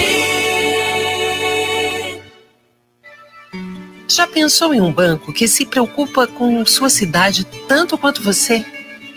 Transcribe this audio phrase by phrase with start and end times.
[4.08, 8.66] Já pensou em um banco que se preocupa com sua cidade tanto quanto você?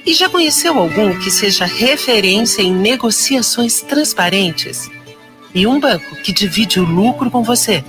[0.05, 4.91] E já conheceu algum que seja referência em negociações transparentes?
[5.55, 7.83] E um banco que divide o lucro com você?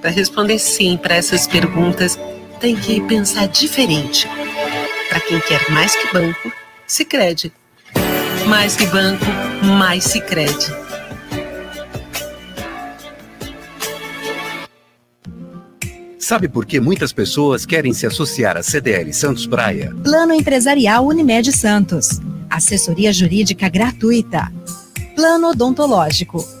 [0.00, 2.18] Para responder sim para essas perguntas,
[2.58, 4.26] tem que pensar diferente.
[5.10, 6.52] Para quem quer mais que banco,
[6.86, 7.52] se crede.
[8.48, 9.26] Mais que banco,
[9.78, 10.72] mais se crede.
[16.18, 19.94] Sabe por que muitas pessoas querem se associar à CDL Santos Praia?
[20.02, 22.20] Plano Empresarial Unimed Santos.
[22.48, 24.50] Assessoria Jurídica Gratuita.
[25.14, 26.60] Plano Odontológico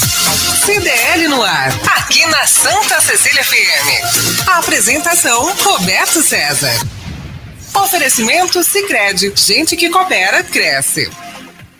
[0.63, 4.47] CDL no ar, aqui na Santa Cecília FM.
[4.47, 6.69] A apresentação Roberto César.
[7.73, 11.09] Oferecimento Sicredi, gente que coopera cresce.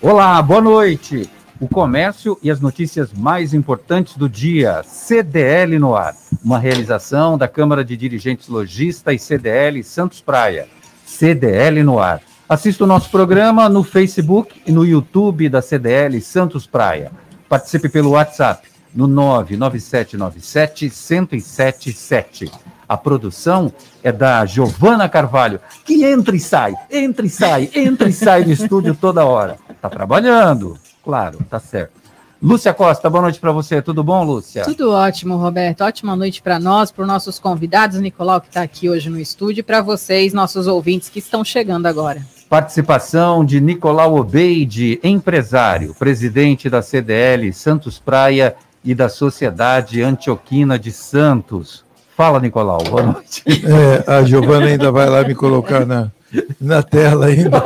[0.02, 1.30] Olá, boa noite.
[1.60, 4.82] O comércio e as notícias mais importantes do dia.
[4.84, 10.68] CDL no ar, uma realização da Câmara de Dirigentes Logista e CDL Santos Praia.
[11.06, 12.20] CDL no ar.
[12.50, 17.12] Assista o nosso programa no Facebook e no YouTube da CDL Santos Praia.
[17.48, 22.52] Participe pelo WhatsApp no 99797 1077.
[22.88, 23.72] A produção
[24.04, 28.52] é da Giovana Carvalho, que entra e sai, entra e sai, entra e sai do
[28.52, 29.58] estúdio toda hora.
[29.82, 32.02] Tá trabalhando, claro, tá certo.
[32.44, 33.84] Lúcia Costa, boa noite para você.
[33.84, 34.64] Tudo bom, Lúcia?
[34.64, 35.82] Tudo ótimo, Roberto.
[35.82, 39.60] Ótima noite para nós, para os nossos convidados, Nicolau, que está aqui hoje no estúdio,
[39.60, 42.26] e para vocês, nossos ouvintes que estão chegando agora.
[42.50, 50.92] Participação de Nicolau Obeide, empresário, presidente da CDL Santos Praia e da Sociedade Antioquina de
[50.92, 51.84] Santos.
[52.16, 53.44] Fala, Nicolau, boa noite.
[53.66, 56.12] É, a Giovana ainda vai lá me colocar na,
[56.60, 57.62] na tela ainda.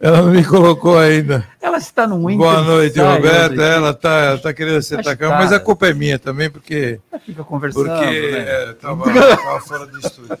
[0.00, 1.46] Ela não me colocou ainda.
[1.60, 2.38] Ela está no Winter.
[2.38, 3.60] Boa noite, Roberto.
[3.60, 6.98] Ela está tá querendo sentar cama, mas a culpa é minha também, porque.
[7.24, 7.88] Fica conversando.
[7.88, 8.04] Porque
[8.70, 9.20] estava né?
[9.20, 10.38] é, fora do estúdio.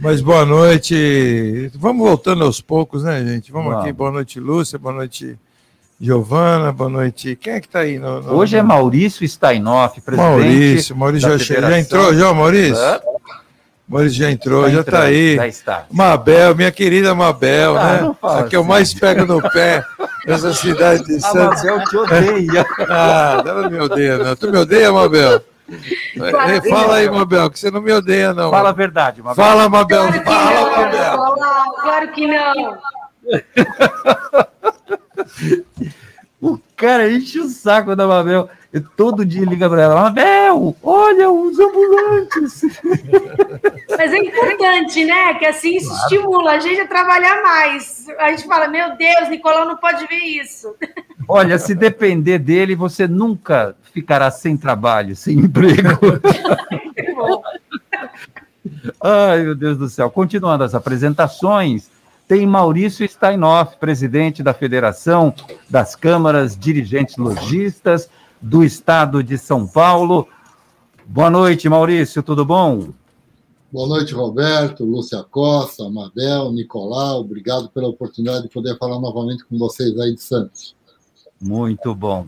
[0.00, 1.70] Mas boa noite.
[1.74, 3.52] Vamos voltando aos poucos, né, gente?
[3.52, 3.84] Vamos, Vamos.
[3.84, 3.92] aqui.
[3.92, 4.78] Boa noite, Lúcia.
[4.78, 5.38] Boa noite,
[6.00, 7.34] Giovana, boa noite.
[7.34, 7.98] Quem é que está aí?
[7.98, 10.30] No, no, Hoje é Maurício Steinoff, presidente.
[10.30, 12.76] Maurício, Maurício já, já entrou, já, Maurício?
[13.88, 15.34] Maurício já entrou, já está aí.
[15.34, 15.86] Já está.
[15.90, 18.16] Mabel, minha querida Mabel, ah, né?
[18.22, 18.68] A que eu assim.
[18.68, 19.84] mais pego no pé
[20.24, 21.64] nessa cidade de Santos.
[21.64, 22.66] A Mabel te odeia.
[22.88, 24.36] ah, ela não me odeia, não.
[24.36, 25.42] Tu me odeia, Mabel?
[26.16, 28.50] É, fala aí, Mabel, que você não me odeia, não.
[28.50, 29.44] Fala a verdade, Mabel.
[29.44, 30.06] Fala, Mabel.
[30.06, 31.34] Claro fala, Mabel.
[31.82, 32.78] Claro que não.
[36.40, 38.48] o cara enche o saco da Mabel.
[38.70, 42.80] Eu todo dia liga para ela, Mabel, olha os ambulantes.
[43.96, 45.32] Mas é importante, né?
[45.34, 46.02] Que assim isso claro.
[46.02, 48.06] estimula a gente a trabalhar mais.
[48.18, 50.74] A gente fala, meu Deus, Nicolau não pode ver isso.
[51.26, 55.98] Olha, se depender dele, você nunca ficará sem trabalho, sem emprego.
[58.98, 60.10] Ai, meu Deus do céu.
[60.10, 61.90] Continuando as apresentações,
[62.28, 65.32] tem Maurício Steinoff, presidente da Federação
[65.68, 70.28] das Câmaras Dirigentes Logistas do Estado de São Paulo.
[71.06, 72.90] Boa noite, Maurício, tudo bom?
[73.72, 77.20] Boa noite, Roberto, Lúcia Costa, Mabel, Nicolau.
[77.20, 80.76] Obrigado pela oportunidade de poder falar novamente com vocês aí de Santos.
[81.40, 82.26] Muito bom.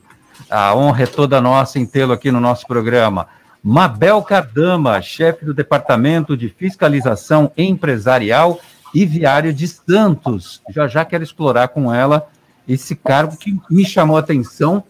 [0.49, 3.29] A honra é toda nossa em tê-lo aqui no nosso programa.
[3.63, 8.59] Mabel Cardama, chefe do Departamento de Fiscalização Empresarial
[8.95, 10.61] e Viário de Santos.
[10.71, 12.29] Já já quero explorar com ela
[12.69, 14.85] esse cargo que me chamou a atenção,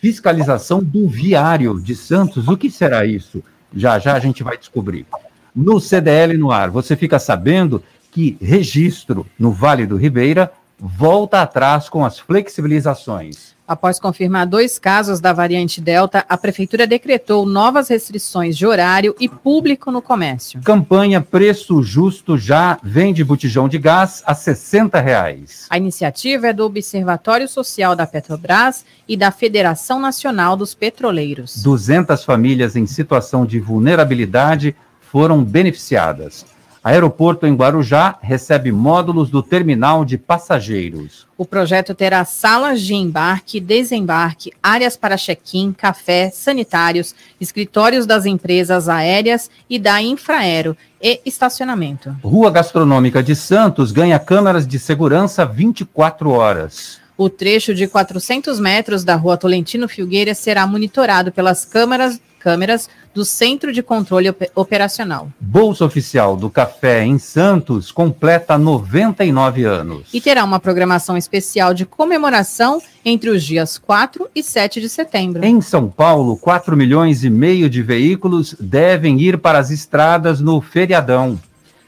[0.00, 2.48] fiscalização do viário de Santos.
[2.48, 3.42] O que será isso?
[3.74, 5.06] Já já a gente vai descobrir.
[5.54, 10.52] No CDL no ar, você fica sabendo que registro no Vale do Ribeira
[10.84, 13.52] volta atrás com as flexibilizações.
[13.68, 19.28] Após confirmar dois casos da variante Delta, a Prefeitura decretou novas restrições de horário e
[19.28, 20.60] público no comércio.
[20.62, 25.66] Campanha Preço Justo já vende botijão de gás a 60 reais.
[25.70, 31.62] A iniciativa é do Observatório Social da Petrobras e da Federação Nacional dos Petroleiros.
[31.62, 36.44] 200 famílias em situação de vulnerabilidade foram beneficiadas.
[36.84, 41.28] Aeroporto em Guarujá recebe módulos do terminal de passageiros.
[41.38, 48.88] O projeto terá salas de embarque, desembarque, áreas para check-in, café, sanitários, escritórios das empresas
[48.88, 52.16] aéreas e da Infraero e estacionamento.
[52.20, 57.00] Rua Gastronômica de Santos ganha câmeras de segurança 24 horas.
[57.16, 63.24] O trecho de 400 metros da Rua Tolentino Filgueira será monitorado pelas câmeras, câmeras do
[63.24, 65.30] Centro de Controle Operacional.
[65.40, 70.08] Bolsa Oficial do Café em Santos completa 99 anos.
[70.12, 75.44] E terá uma programação especial de comemoração entre os dias 4 e 7 de setembro.
[75.44, 80.60] Em São Paulo, 4 milhões e meio de veículos devem ir para as estradas no
[80.60, 81.38] feriadão.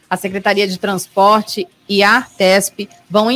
[0.08, 3.28] A Secretaria de Transporte e a Artesp vão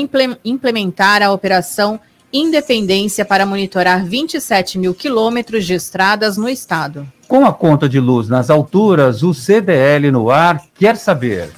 [0.44, 1.99] implementar a operação
[2.32, 7.06] Independência para monitorar 27 mil quilômetros de estradas no estado.
[7.26, 11.50] Com a conta de luz nas alturas, o CDL no ar quer saber.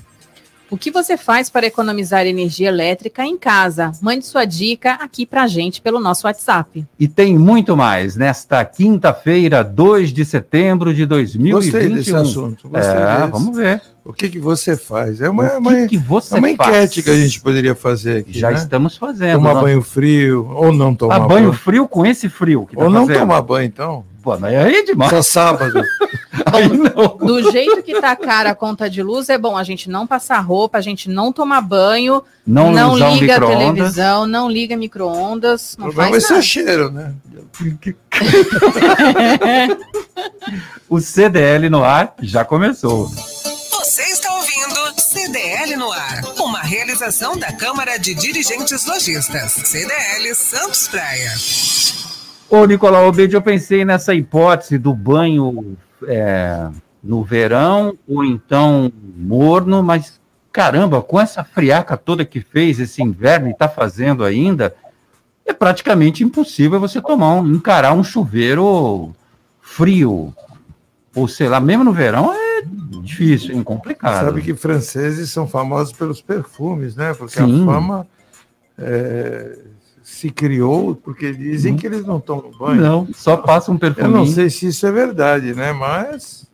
[0.71, 3.91] O que você faz para economizar energia elétrica em casa?
[4.01, 6.87] Mande sua dica aqui para a gente pelo nosso WhatsApp.
[6.99, 11.73] E tem muito mais nesta quinta-feira, 2 de setembro de 2021.
[11.73, 12.69] Gostei desse assunto.
[12.69, 13.31] Gostei é, desse.
[13.33, 13.83] vamos ver.
[14.05, 15.21] O que, que você faz?
[15.21, 18.19] É uma, o que, uma, que você é uma enquete que a gente poderia fazer
[18.19, 18.39] aqui.
[18.39, 18.57] Já né?
[18.57, 19.35] estamos fazendo.
[19.35, 19.63] Tomar não?
[19.63, 21.29] banho frio ou não tomar ah, banho.
[21.29, 22.69] banho frio com esse frio.
[22.73, 23.23] Tá ou não fazendo.
[23.23, 24.05] tomar banho, então.
[24.23, 25.11] Pô, mas aí é demais.
[25.11, 25.83] Só sábado.
[26.95, 30.07] Bom, do jeito que tá cara a conta de luz, é bom a gente não
[30.07, 35.75] passar roupa, a gente não tomar banho, não, não liga a televisão, não liga micro-ondas.
[35.75, 37.15] O problema vai ser o cheiro, né?
[40.89, 43.09] o CDL no ar já começou.
[43.09, 50.89] Você está ouvindo CDL no ar, uma realização da Câmara de Dirigentes Lojistas, CDL Santos
[50.89, 51.31] Praia.
[52.51, 56.69] Ô, Nicolau Obede, eu pensei nessa hipótese do banho é,
[57.01, 60.21] no verão, ou então morno, mas
[60.53, 64.75] caramba, com essa friaca toda que fez esse inverno e está fazendo ainda,
[65.47, 69.15] é praticamente impossível você tomar um, encarar um chuveiro
[69.61, 70.35] frio.
[71.15, 72.63] Ou sei lá, mesmo no verão é
[73.01, 74.25] difícil, é complicado.
[74.25, 77.15] Sabe que franceses são famosos pelos perfumes, né?
[77.15, 77.63] Porque Sim.
[77.63, 78.07] a fama
[78.77, 79.57] é,
[80.21, 82.81] se criou porque dizem que eles não tomam banho.
[82.81, 84.07] Não, só passam um perfume.
[84.07, 85.73] Eu não sei se isso é verdade, né?
[85.73, 86.47] Mas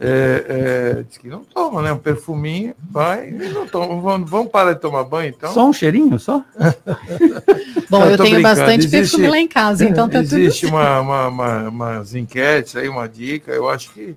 [0.00, 1.92] é, é, diz que não toma, né?
[1.92, 4.00] Um perfuminho, vai e não toma.
[4.00, 5.52] Vamos, vamos parar de tomar banho, então?
[5.52, 6.44] Só um cheirinho, só?
[7.90, 11.28] Bom, não, eu tenho bastante existe, perfume lá em casa, então tá Existe uma, uma,
[11.28, 13.50] uma, umas enquetes aí, uma dica.
[13.50, 14.14] Eu acho que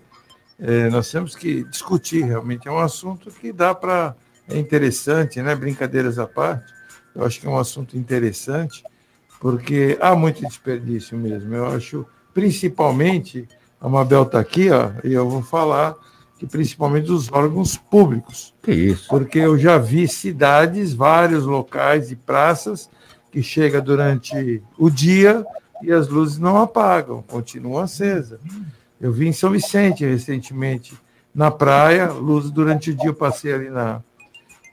[0.59, 2.67] é, nós temos que discutir realmente.
[2.67, 4.15] É um assunto que dá para.
[4.47, 5.55] É interessante, né?
[5.55, 6.76] Brincadeiras à parte
[7.17, 8.83] eu acho que é um assunto interessante,
[9.39, 11.53] porque há muito desperdício mesmo.
[11.53, 13.49] Eu acho, principalmente,
[13.81, 15.95] a Mabel está aqui, ó, e eu vou falar
[16.37, 18.53] que principalmente dos órgãos públicos.
[18.61, 19.09] Que isso?
[19.09, 22.87] Porque eu já vi cidades, vários locais e praças
[23.31, 25.43] que chega durante o dia
[25.81, 28.39] e as luzes não apagam, continuam acesas.
[29.01, 30.93] Eu vi em São Vicente recentemente,
[31.33, 34.01] na praia, luzes durante o dia, eu passei ali na,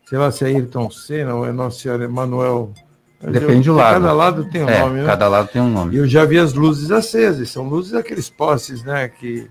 [0.06, 2.72] sei lá se é Ayrton Senna ou é Nossa Senhora Emanuel.
[3.20, 3.94] Depende do lado.
[3.94, 5.06] Cada lado tem um é, nome, né?
[5.06, 5.94] Cada lado tem um nome.
[5.94, 9.08] E eu já vi as luzes acesas, são luzes daqueles postes, né?
[9.08, 9.50] Que,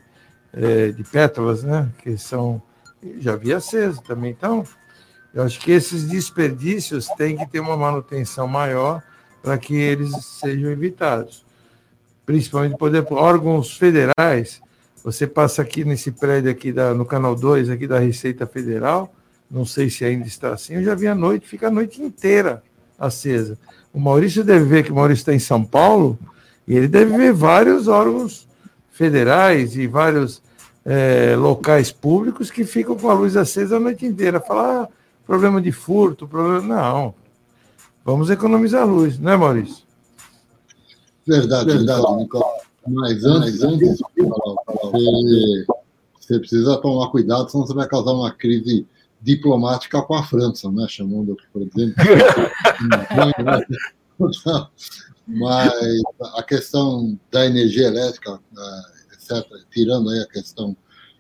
[0.54, 1.90] é, de pétalas, né?
[2.04, 2.62] Que são.
[3.20, 4.32] Já vi acesas também.
[4.32, 4.64] Então,
[5.34, 9.02] eu acho que esses desperdícios têm que ter uma manutenção maior
[9.42, 11.44] para que eles sejam evitados.
[12.26, 14.62] Principalmente, por exemplo, órgãos federais.
[15.04, 19.14] Você passa aqui nesse prédio aqui da, no canal 2 aqui da Receita Federal,
[19.54, 22.64] não sei se ainda está assim, eu já vi a noite, fica a noite inteira
[22.98, 23.56] acesa.
[23.94, 26.18] O Maurício deve ver que o Maurício está em São Paulo,
[26.68, 28.48] e ele deve ver vários órgãos
[28.92, 30.42] federais e vários
[30.84, 34.40] é, locais públicos que ficam com a luz acesa a noite inteira.
[34.40, 34.90] Falar ah,
[35.26, 36.62] problema de furto, problema.
[36.62, 37.14] Não.
[38.04, 39.84] Vamos economizar luz, não é, Maurício?
[41.28, 42.58] Verdade, verdade, Nicolau.
[42.88, 44.00] Mas antes, antes
[44.82, 45.66] você,
[46.20, 48.86] você precisa tomar cuidado, senão você vai causar uma crise
[49.24, 50.86] diplomática com a França, né?
[50.90, 51.96] chamando, por exemplo.
[55.26, 55.72] Mas
[56.36, 60.76] a questão da energia elétrica, é, etc., tirando aí a questão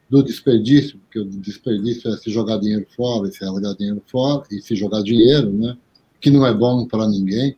[0.09, 4.61] do desperdício, porque o desperdício é se jogar dinheiro fora, se jogar dinheiro fora, e
[4.61, 5.77] se jogar dinheiro, né?
[6.19, 7.55] que não é bom para ninguém,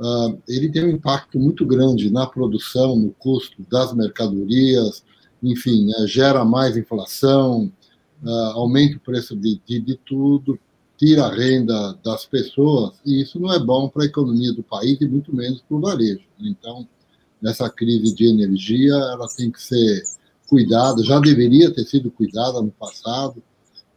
[0.00, 5.04] uh, ele tem um impacto muito grande na produção, no custo das mercadorias,
[5.42, 6.06] enfim, né?
[6.06, 7.70] gera mais inflação,
[8.22, 10.58] uh, aumenta o preço de, de, de, tudo,
[10.96, 15.00] tira a renda das pessoas, e isso não é bom para a economia do país
[15.00, 16.24] e muito menos para o varejo.
[16.40, 16.86] Então,
[17.40, 20.02] nessa crise de energia, ela tem que ser
[20.48, 23.42] cuidada, já deveria ter sido cuidada no passado.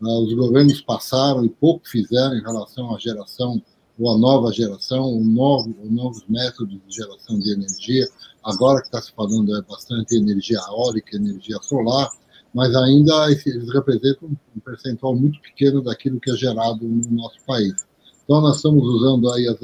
[0.01, 3.61] Uh, os governos passaram e pouco fizeram em relação à geração
[3.97, 8.05] ou à nova geração, o novo, os novos métodos de geração de energia.
[8.43, 12.09] Agora que está se falando é bastante energia eólica, energia solar,
[12.55, 17.85] mas ainda eles representam um percentual muito pequeno daquilo que é gerado no nosso país.
[18.23, 19.57] Então, nós estamos usando aí as,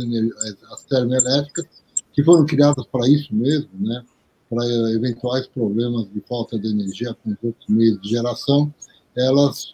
[0.74, 1.66] as termoelétricas,
[2.12, 4.04] que foram criadas para isso mesmo, né?
[4.50, 8.72] para eventuais problemas de falta de energia com os outros meios de geração,
[9.16, 9.74] elas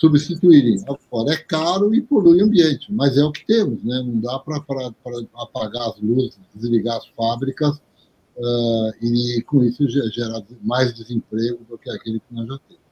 [0.00, 0.82] substituírem.
[0.88, 4.02] Agora, é caro e polui o ambiente, mas é o que temos, né?
[4.04, 4.56] não dá para
[5.36, 7.80] apagar as luzes, desligar as fábricas
[8.36, 12.86] uh, e, com isso, gerar mais desemprego do que aquele que nós já temos.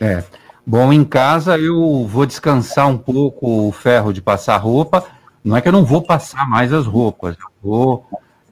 [0.00, 0.24] É.
[0.66, 5.04] Bom, em casa eu vou descansar um pouco o ferro de passar roupa.
[5.44, 8.04] Não é que eu não vou passar mais as roupas, eu vou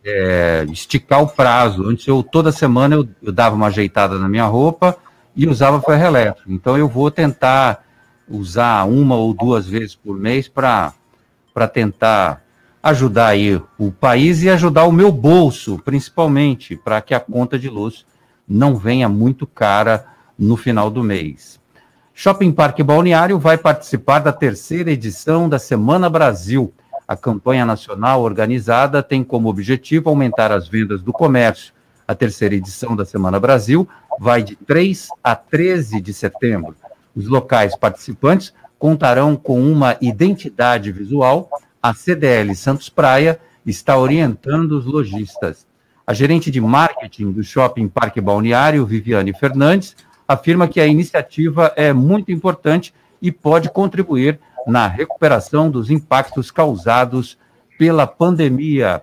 [0.04, 1.84] é, esticar o prazo.
[1.88, 4.96] Antes eu toda semana eu, eu, dava uma ajeitada na minha roupa
[5.34, 6.52] e usava ferro elétrico.
[6.52, 7.84] Então eu vou tentar
[8.28, 10.94] usar uma ou duas vezes por mês para
[11.72, 12.43] tentar
[12.84, 17.70] ajudar aí o país e ajudar o meu bolso, principalmente, para que a conta de
[17.70, 18.04] luz
[18.46, 20.04] não venha muito cara
[20.38, 21.58] no final do mês.
[22.12, 26.74] Shopping Parque Balneário vai participar da terceira edição da Semana Brasil.
[27.08, 31.72] A campanha nacional organizada tem como objetivo aumentar as vendas do comércio.
[32.06, 33.88] A terceira edição da Semana Brasil
[34.20, 36.76] vai de 3 a 13 de setembro.
[37.16, 41.48] Os locais participantes contarão com uma identidade visual.
[41.84, 45.66] A CDL Santos Praia está orientando os lojistas.
[46.06, 49.94] A gerente de marketing do Shopping Parque Balneário, Viviane Fernandes,
[50.26, 57.36] afirma que a iniciativa é muito importante e pode contribuir na recuperação dos impactos causados
[57.78, 59.02] pela pandemia.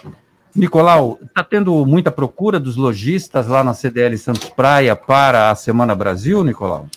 [0.55, 5.93] Nicolau, está tendo muita procura dos lojistas lá na CDL Santos Praia para a Semana
[5.93, 6.87] Brasil, Nicolau?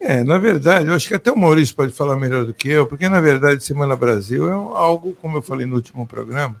[0.00, 2.86] É, na verdade, eu acho que até o Maurício pode falar melhor do que eu,
[2.86, 6.56] porque na verdade Semana Brasil é algo, como eu falei no último programa,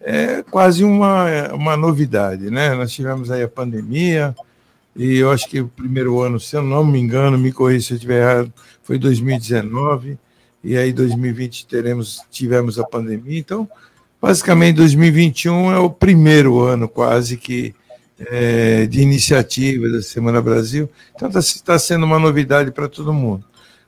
[0.00, 2.74] é quase uma, uma novidade, né?
[2.74, 4.34] Nós tivemos aí a pandemia,
[4.96, 7.92] e eu acho que o primeiro ano, se eu não me engano, me corrija se
[7.92, 10.18] eu estiver errado, foi 2019,
[10.64, 13.68] e aí 2020 teremos, tivemos a pandemia, então
[14.20, 17.72] basicamente 2021 é o primeiro ano quase que
[18.18, 23.44] é, de iniciativa da Semana Brasil, então está tá sendo uma novidade para todo mundo.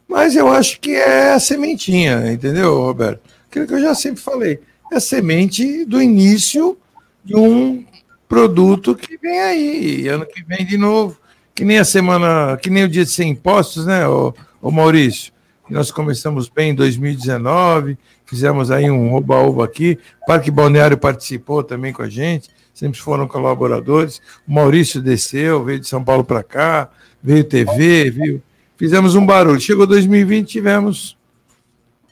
[0.08, 3.20] Mas eu acho que é a sementinha, entendeu, Roberto?
[3.50, 4.61] Aquilo que eu já sempre falei,
[4.92, 6.78] é a semente do início
[7.25, 7.85] de um
[8.28, 11.18] produto que vem aí, ano que vem de novo.
[11.54, 14.32] Que nem a semana, que nem o dia de sem impostos, né, o,
[14.62, 15.32] o Maurício?
[15.68, 19.99] Nós começamos bem em 2019, fizemos aí um oba-oba aqui.
[20.26, 24.23] Parque Balneário participou também com a gente, sempre foram colaboradores.
[24.47, 26.88] O Maurício desceu, veio de São Paulo para cá,
[27.20, 28.42] veio TV, viu?
[28.76, 29.61] Fizemos um barulho.
[29.61, 31.16] Chegou 2020, tivemos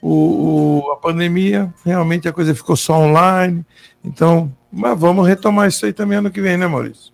[0.01, 3.65] o, o, a pandemia, realmente a coisa ficou só online.
[4.03, 7.13] Então, mas vamos retomar isso aí também ano que vem, né, Maurício?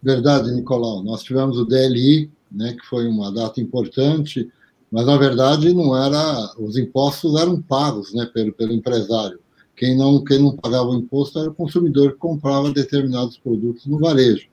[0.00, 1.02] Verdade, Nicolau.
[1.02, 4.48] Nós tivemos o DLI, né, que foi uma data importante,
[4.88, 6.54] mas na verdade não era.
[6.60, 9.40] Os impostos eram pagos, né, pelo, pelo empresário.
[9.76, 13.98] Quem não, quem não pagava o imposto era o consumidor que comprava determinados produtos no
[13.98, 14.48] varejo.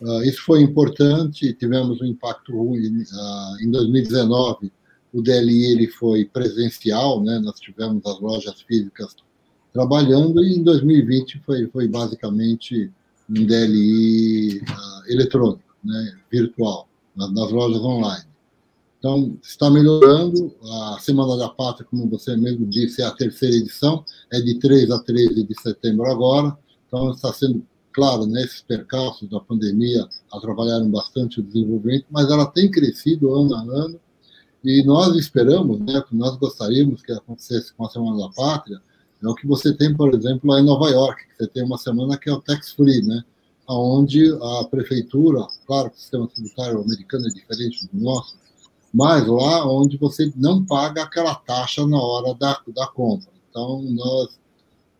[0.00, 1.52] Uh, isso foi importante.
[1.52, 4.72] Tivemos um impacto ruim uh, em 2019.
[5.12, 7.38] O DLI ele foi presencial, né?
[7.38, 9.14] Nós tivemos as lojas físicas
[9.72, 12.90] trabalhando e em 2020 foi, foi basicamente
[13.28, 18.24] um DLI uh, ah, eletrônico, né, virtual, nas, nas, lojas online.
[19.06, 20.52] Então, está melhorando.
[20.64, 24.90] A Semana da Pátria, como você mesmo disse, é a terceira edição, é de 3
[24.90, 26.58] a 13 de setembro agora.
[26.88, 32.46] Então, está sendo, claro, nesses né, percalços da pandemia, atrapalharam bastante o desenvolvimento, mas ela
[32.46, 34.00] tem crescido ano a ano.
[34.64, 38.82] E nós esperamos, né, nós gostaríamos que acontecesse com a Semana da Pátria,
[39.22, 41.78] é o que você tem, por exemplo, lá em Nova York, que você tem uma
[41.78, 43.22] semana que é o tax free, né?
[43.68, 48.36] Onde a prefeitura, claro que o sistema tributário americano é diferente do nosso,
[48.92, 53.28] mas lá onde você não paga aquela taxa na hora da, da compra.
[53.50, 54.38] Então, nós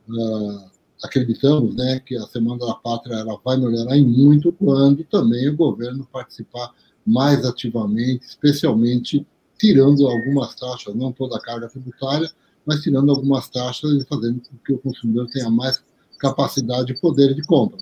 [0.08, 0.70] uh,
[1.02, 6.06] acreditamos né, que a Semana da Pátria ela vai melhorar muito quando também o governo
[6.10, 6.72] participar
[7.06, 9.26] mais ativamente, especialmente
[9.58, 12.30] tirando algumas taxas, não toda a carga tributária,
[12.64, 15.82] mas tirando algumas taxas e fazendo com que o consumidor tenha mais
[16.18, 17.78] capacidade e poder de compra.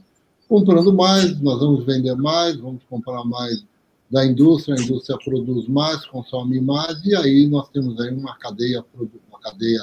[0.49, 3.64] Comprando mais, nós vamos vender mais, vamos comprar mais
[4.11, 8.84] da indústria, a indústria produz mais, consome mais, e aí nós temos aí uma cadeia,
[9.28, 9.80] uma cadeia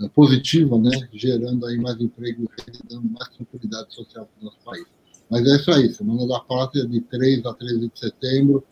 [0.00, 4.58] eh, positiva, né, gerando aí mais emprego e dando mais tranquilidade social para o nosso
[4.64, 4.84] país.
[5.30, 6.44] Mas é isso aí, Semana da
[6.76, 8.62] é de 3 a 13 de setembro.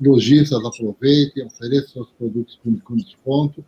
[0.00, 3.64] Lojistas aproveitem, ofereçam seus produtos com, com desconto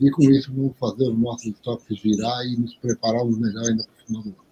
[0.00, 3.92] e com isso vamos fazer os nossos estoques girar e nos prepararmos melhor ainda para
[3.92, 4.49] o final do ano.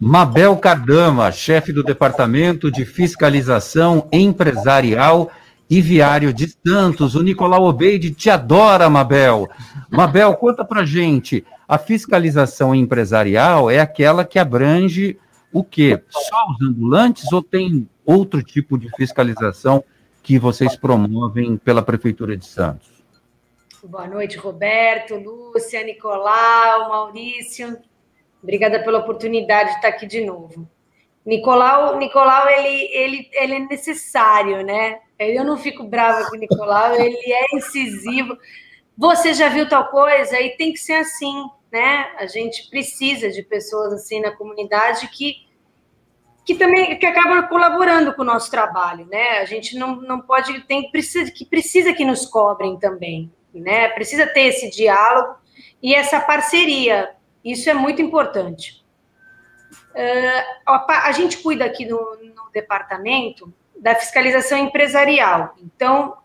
[0.00, 5.28] Mabel Cardama, chefe do Departamento de Fiscalização Empresarial
[5.68, 7.16] e Viário de Santos.
[7.16, 9.48] O Nicolau Obeide te adora, Mabel.
[9.90, 11.44] Mabel, conta pra gente.
[11.66, 15.18] A fiscalização empresarial é aquela que abrange
[15.52, 16.00] o quê?
[16.08, 19.82] Só os ambulantes ou tem outro tipo de fiscalização
[20.22, 22.88] que vocês promovem pela Prefeitura de Santos?
[23.82, 27.76] Boa noite, Roberto, Lúcia, Nicolau, Maurício.
[28.42, 30.68] Obrigada pela oportunidade de estar aqui de novo.
[31.26, 35.00] Nicolau, Nicolau ele, ele, ele é necessário, né?
[35.18, 38.38] Eu não fico brava com o Nicolau, ele é incisivo.
[38.96, 40.40] Você já viu tal coisa?
[40.40, 42.10] E tem que ser assim, né?
[42.18, 45.46] A gente precisa de pessoas assim na comunidade que
[46.46, 49.40] que também que acabam colaborando com o nosso trabalho, né?
[49.40, 53.90] A gente não, não pode tem precisa que precisa que nos cobrem também, né?
[53.90, 55.34] Precisa ter esse diálogo
[55.82, 57.10] e essa parceria
[57.52, 58.84] isso é muito importante.
[59.90, 65.54] Uh, a, a, gente cuida aqui no, no departamento da fiscalização empresarial.
[65.62, 66.16] Então,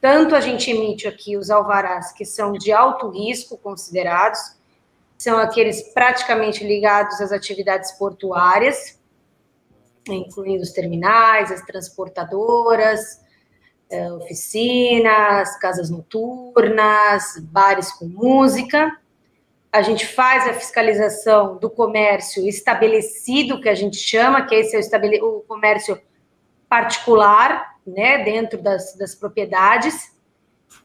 [0.00, 4.56] tanto a gente emite aqui os alvarás que são de alto risco considerados,
[5.16, 9.00] são aqueles praticamente ligados às atividades portuárias,
[10.08, 13.20] incluindo os terminais, as transportadoras,
[13.90, 18.96] eh, oficinas, casas noturnas, bares com música
[19.72, 24.78] a gente faz a fiscalização do comércio estabelecido, que a gente chama, que esse é
[24.78, 25.20] o, estabele...
[25.20, 26.00] o comércio
[26.68, 30.14] particular, né, dentro das, das propriedades,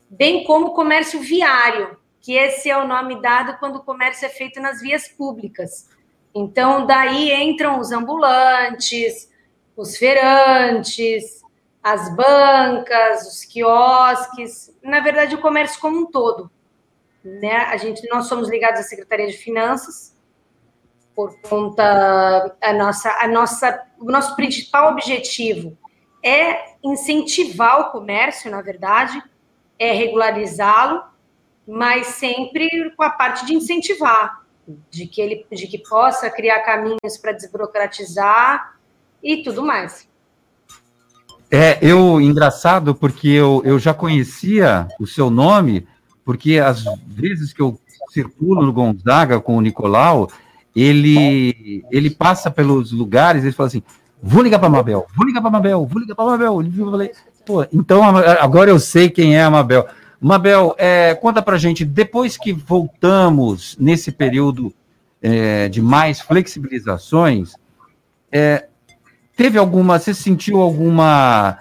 [0.09, 4.29] bem como o comércio viário, que esse é o nome dado quando o comércio é
[4.29, 5.89] feito nas vias públicas.
[6.33, 9.29] Então, daí entram os ambulantes,
[9.75, 11.41] os feirantes,
[11.81, 16.49] as bancas, os quiosques, na verdade, o comércio como um todo
[17.23, 17.57] né?
[17.65, 20.13] A gente nós somos ligados à Secretaria de Finanças
[21.15, 25.77] por conta a nossa a nossa o nosso principal objetivo
[26.23, 29.21] é incentivar o comércio, na verdade,
[29.77, 31.03] é regularizá-lo,
[31.67, 34.41] mas sempre com a parte de incentivar,
[34.89, 38.75] de que ele de que possa criar caminhos para desburocratizar
[39.21, 40.07] e tudo mais.
[41.51, 45.88] É, eu engraçado porque eu, eu já conhecia o seu nome
[46.25, 50.29] porque às vezes que eu circulo no Gonzaga com o Nicolau,
[50.75, 53.83] ele, ele passa pelos lugares, ele fala assim,
[54.21, 56.62] vou ligar para Mabel, vou ligar para Mabel, vou ligar para Mabel.
[56.62, 57.12] Eu falei,
[57.45, 59.88] pô, então agora eu sei quem é a Mabel.
[60.19, 64.73] Mabel, é, conta para gente, depois que voltamos nesse período
[65.21, 67.53] é, de mais flexibilizações,
[68.31, 68.67] é,
[69.36, 71.59] teve alguma, você sentiu alguma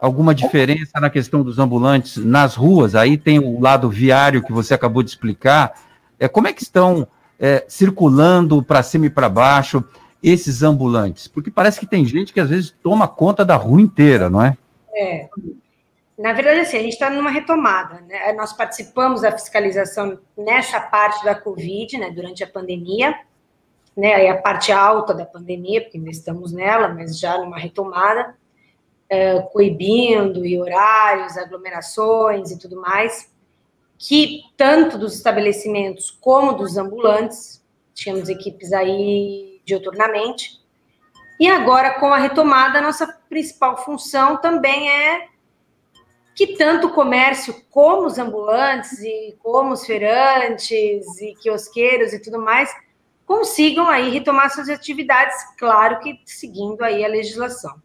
[0.00, 2.94] alguma diferença na questão dos ambulantes nas ruas?
[2.94, 5.74] Aí tem o lado viário que você acabou de explicar.
[6.18, 7.06] É, como é que estão
[7.38, 9.84] é, circulando para cima e para baixo
[10.22, 11.28] esses ambulantes?
[11.28, 14.56] Porque parece que tem gente que às vezes toma conta da rua inteira, não é?
[14.94, 15.28] É.
[16.18, 18.02] Na verdade, assim, a gente está numa retomada.
[18.02, 18.32] Né?
[18.34, 23.14] Nós participamos da fiscalização nessa parte da Covid, né, durante a pandemia,
[23.96, 28.34] né, a parte alta da pandemia, porque ainda estamos nela, mas já numa retomada
[29.10, 33.28] é, coibindo e horários, aglomerações e tudo mais,
[33.98, 40.60] que tanto dos estabelecimentos como dos ambulantes, tínhamos equipes aí dioturnamente,
[41.40, 45.28] e agora, com a retomada, a nossa principal função também é
[46.34, 50.70] que tanto o comércio como os ambulantes e como os feirantes
[51.20, 52.70] e quiosqueiros e tudo mais
[53.26, 57.80] consigam aí retomar suas atividades, claro que seguindo aí a legislação.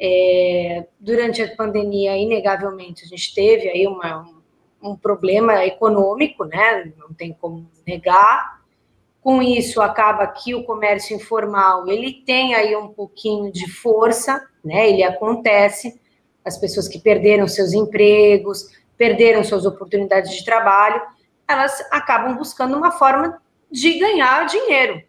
[0.00, 4.22] É, durante a pandemia, inegavelmente, a gente teve aí uma,
[4.82, 6.90] um, um problema econômico, né?
[6.96, 8.60] Não tem como negar.
[9.20, 14.88] Com isso, acaba que o comércio informal ele tem aí um pouquinho de força, né?
[14.88, 16.00] Ele acontece.
[16.42, 21.02] As pessoas que perderam seus empregos, perderam suas oportunidades de trabalho,
[21.46, 25.02] elas acabam buscando uma forma de ganhar dinheiro,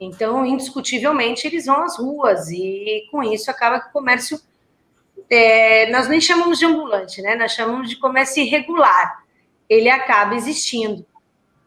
[0.00, 4.40] então, indiscutivelmente, eles vão às ruas e com isso acaba que o comércio.
[5.28, 7.34] É, nós nem chamamos de ambulante, né?
[7.34, 9.24] Nós chamamos de comércio irregular.
[9.68, 11.04] Ele acaba existindo.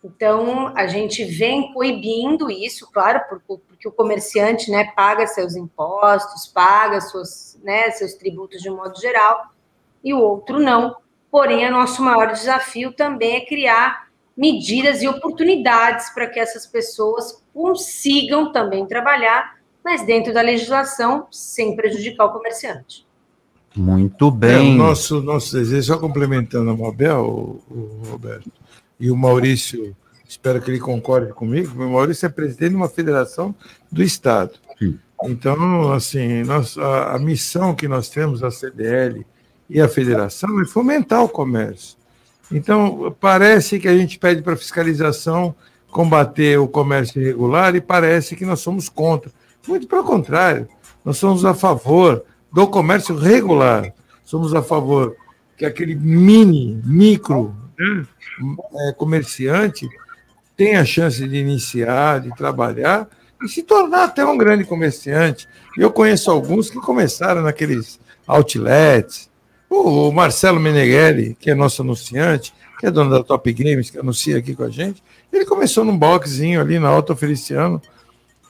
[0.03, 6.99] Então, a gente vem coibindo isso, claro, porque o comerciante né, paga seus impostos, paga
[7.01, 9.51] suas, né, seus tributos de um modo geral,
[10.03, 10.95] e o outro não.
[11.29, 17.40] Porém, o nosso maior desafio também é criar medidas e oportunidades para que essas pessoas
[17.53, 23.05] consigam também trabalhar mas dentro da legislação, sem prejudicar o comerciante.
[23.75, 24.71] Muito bem.
[24.71, 28.51] É, o nosso, nosso desejo, só complementando a Mabel, o, o Roberto,
[28.99, 29.95] e o Maurício,
[30.27, 33.55] espero que ele concorde comigo, o Maurício é presidente de uma federação
[33.91, 34.53] do Estado.
[34.77, 34.99] Sim.
[35.23, 39.25] Então, assim, nós, a, a, missão que nós temos, a CDL
[39.69, 41.97] e a federação, é fomentar o comércio.
[42.51, 45.55] Então, parece que a gente pede para fiscalização
[45.91, 49.31] combater o comércio irregular e parece que nós somos contra.
[49.67, 50.67] Muito pelo contrário,
[51.05, 53.93] nós somos a favor do comércio regular.
[54.23, 55.15] Somos a favor
[55.57, 57.55] que aquele mini, micro
[58.87, 59.87] é, comerciante
[60.55, 63.07] tenha a chance de iniciar, de trabalhar
[63.43, 65.47] e se tornar até um grande comerciante.
[65.77, 69.29] Eu conheço alguns que começaram naqueles outlets.
[69.69, 74.39] O Marcelo Meneghelli, que é nosso anunciante, que é dono da Top Games, que anuncia
[74.39, 77.79] aqui com a gente, ele começou num boxzinho ali na Alto Feliciano.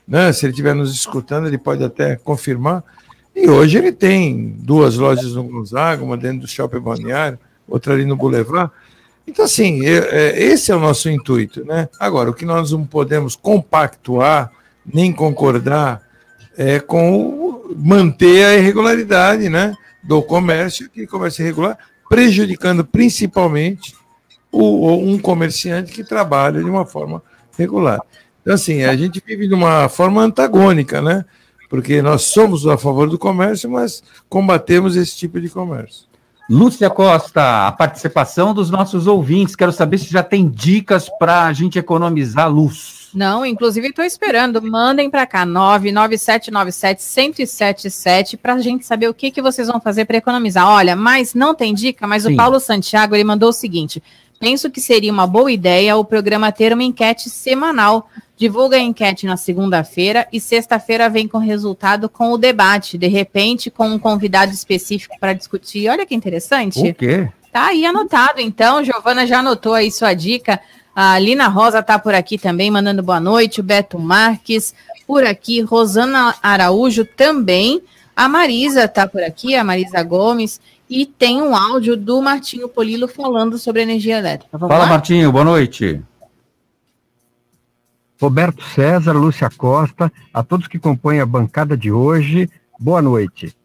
[0.08, 0.32] Né?
[0.32, 2.82] Se ele estiver nos escutando, ele pode até confirmar.
[3.36, 8.06] E hoje ele tem duas lojas no Gonzaga, uma dentro do Shopping Balneário, outra ali
[8.06, 8.72] no Boulevard.
[9.28, 11.66] Então, assim, é, esse é o nosso intuito.
[11.66, 11.90] Né?
[12.00, 14.50] Agora, o que nós não podemos compactuar,
[14.86, 16.02] nem concordar,
[16.58, 21.78] é com manter a irregularidade né, do comércio, que comércio irregular,
[22.10, 24.00] prejudicando principalmente
[24.52, 27.24] o, um comerciante que trabalha de uma forma
[27.58, 28.02] regular.
[28.42, 31.26] Então, assim, a gente vive de uma forma antagônica, né?
[31.72, 36.06] porque nós somos a favor do comércio, mas combatemos esse tipo de comércio.
[36.50, 39.56] Lúcia Costa, a participação dos nossos ouvintes.
[39.56, 43.08] Quero saber se já tem dicas para a gente economizar luz.
[43.14, 44.62] Não, inclusive estou esperando.
[44.62, 50.18] Mandem para cá, 99797-1077, para a gente saber o que, que vocês vão fazer para
[50.18, 50.68] economizar.
[50.68, 52.34] Olha, mas não tem dica, mas Sim.
[52.34, 54.04] o Paulo Santiago ele mandou o seguinte:
[54.42, 58.10] penso que seria uma boa ideia o programa ter uma enquete semanal
[58.42, 63.70] divulga a enquete na segunda-feira e sexta-feira vem com resultado com o debate, de repente
[63.70, 65.88] com um convidado específico para discutir.
[65.88, 66.80] Olha que interessante.
[66.80, 67.30] O quê?
[67.54, 68.84] Tá aí anotado, então.
[68.84, 70.60] Giovana já anotou aí sua dica.
[70.96, 73.60] A Lina Rosa tá por aqui também, mandando boa noite.
[73.60, 74.74] O Beto Marques
[75.06, 75.62] por aqui.
[75.62, 77.80] Rosana Araújo também.
[78.16, 80.60] A Marisa tá por aqui, a Marisa Gomes.
[80.92, 84.58] E tem um áudio do Martinho Polilo falando sobre energia elétrica.
[84.58, 84.90] Vamos Fala, lá?
[84.90, 86.02] Martinho, boa noite.
[88.20, 93.56] Roberto César, Lúcia Costa, a todos que compõem a bancada de hoje, boa noite.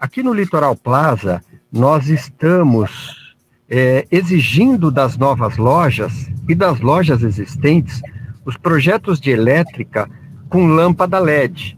[0.00, 3.36] Aqui no Litoral Plaza, nós estamos
[3.68, 8.00] é, exigindo das novas lojas e das lojas existentes
[8.46, 10.08] os projetos de elétrica
[10.48, 11.76] com lâmpada LED.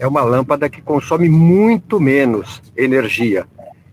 [0.00, 3.46] É uma lâmpada que consome muito menos energia.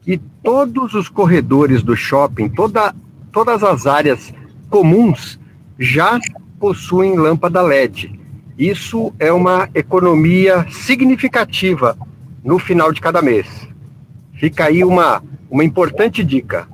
[0.06, 2.94] E todos os corredores do shopping, toda,
[3.32, 4.34] todas as áreas
[4.70, 5.40] comuns
[5.80, 6.20] já
[6.60, 8.20] possuem lâmpada LED.
[8.58, 11.98] Isso é uma economia significativa
[12.44, 13.48] no final de cada mês.
[14.34, 16.68] Fica aí uma, uma importante dica.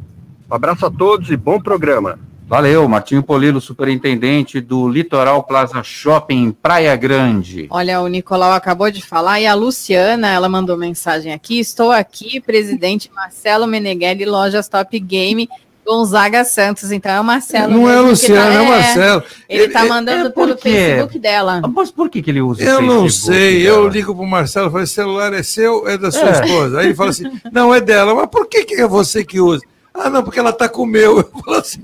[0.50, 2.20] Um abraço a todos e bom programa.
[2.50, 7.68] Valeu, Martinho Polilo, superintendente do Litoral Plaza Shopping Praia Grande.
[7.70, 11.60] Olha, o Nicolau acabou de falar e a Luciana, ela mandou mensagem aqui.
[11.60, 15.48] Estou aqui, presidente Marcelo Meneghelli, Lojas Top Game.
[15.86, 17.72] Gonzaga Santos, então é o Marcelo.
[17.72, 19.24] Não é o Luciano, tá, é o Marcelo.
[19.48, 21.62] Ele está mandando é, pelo Facebook dela.
[21.72, 23.78] Mas por que, que ele usa Eu não sei, dela?
[23.78, 26.32] eu ligo pro Marcelo e falo, celular é seu, é da sua é.
[26.32, 26.80] esposa.
[26.80, 29.64] Aí ele fala assim, não, é dela, mas por que, que é você que usa?
[29.94, 31.18] Ah, não, porque ela tá com o meu.
[31.20, 31.80] Eu falo assim.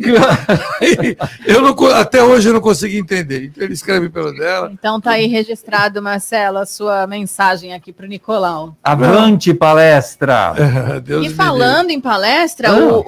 [1.46, 3.46] eu não, até hoje eu não consegui entender.
[3.46, 4.70] Então ele escreve pelo dela.
[4.72, 8.76] Então tá aí registrado, Marcelo, a sua mensagem aqui para o Nicolau.
[8.84, 10.54] Avante palestra!
[10.76, 12.78] É, e falando em palestra, ah.
[12.78, 13.04] o,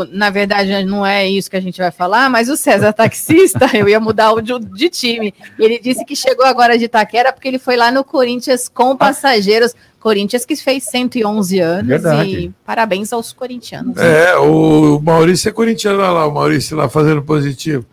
[0.00, 3.68] o, na verdade não é isso que a gente vai falar, mas o César taxista,
[3.74, 5.34] eu ia mudar o de, de time.
[5.58, 9.74] Ele disse que chegou agora de Itaquera porque ele foi lá no Corinthians com passageiros.
[10.06, 12.30] Corinthians que fez 111 anos Verdade.
[12.30, 13.96] e parabéns aos corintianos.
[13.96, 17.84] É, o Maurício é corintiano lá, o Maurício lá fazendo positivo.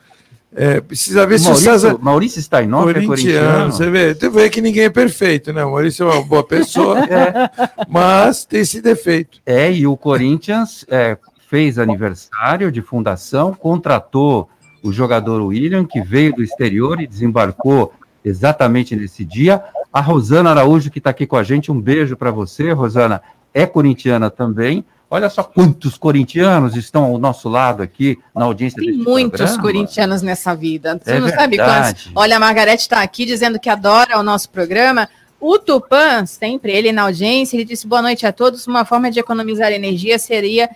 [0.55, 1.97] É, precisa ver o se Maurício, o César.
[1.99, 3.71] Maurício está em nome corintiano, corintiano.
[3.71, 5.65] Você vê, você vê que ninguém é perfeito, né?
[5.65, 7.49] O Maurício é uma boa pessoa, é.
[7.89, 9.39] mas tem esse defeito.
[9.43, 11.17] É, e o Corinthians é,
[11.49, 14.47] fez aniversário de fundação, contratou
[14.83, 17.91] o jogador William, que veio do exterior e desembarcou
[18.23, 19.63] exatamente nesse dia.
[19.93, 23.21] A Rosana Araújo, que está aqui com a gente, um beijo para você, Rosana.
[23.53, 24.83] É corintiana também.
[25.07, 29.61] Olha só quantos corintianos estão ao nosso lado aqui na audiência Tem muitos programa.
[29.61, 30.99] corintianos nessa vida.
[30.99, 31.41] Você é não verdade.
[31.41, 32.11] sabe quantos.
[32.15, 35.07] Olha, a Margarete está aqui dizendo que adora o nosso programa.
[35.39, 38.65] O Tupan, sempre ele na audiência, ele disse boa noite a todos.
[38.65, 40.67] Uma forma de economizar energia seria,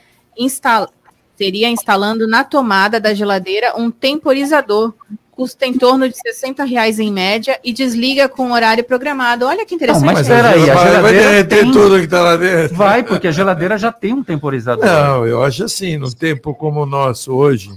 [1.36, 4.93] seria instalando na tomada da geladeira um temporizador
[5.38, 9.45] custa em torno de 60 reais em média e desliga com horário programado.
[9.45, 10.04] Olha que interessante.
[10.04, 11.71] Não, mas peraí, a geladeira vai derreter tem...
[11.71, 12.76] tudo que está lá dentro.
[12.76, 14.84] Vai, porque a geladeira já tem um temporizador.
[14.84, 17.69] Não, eu acho assim, num tempo como o nosso hoje,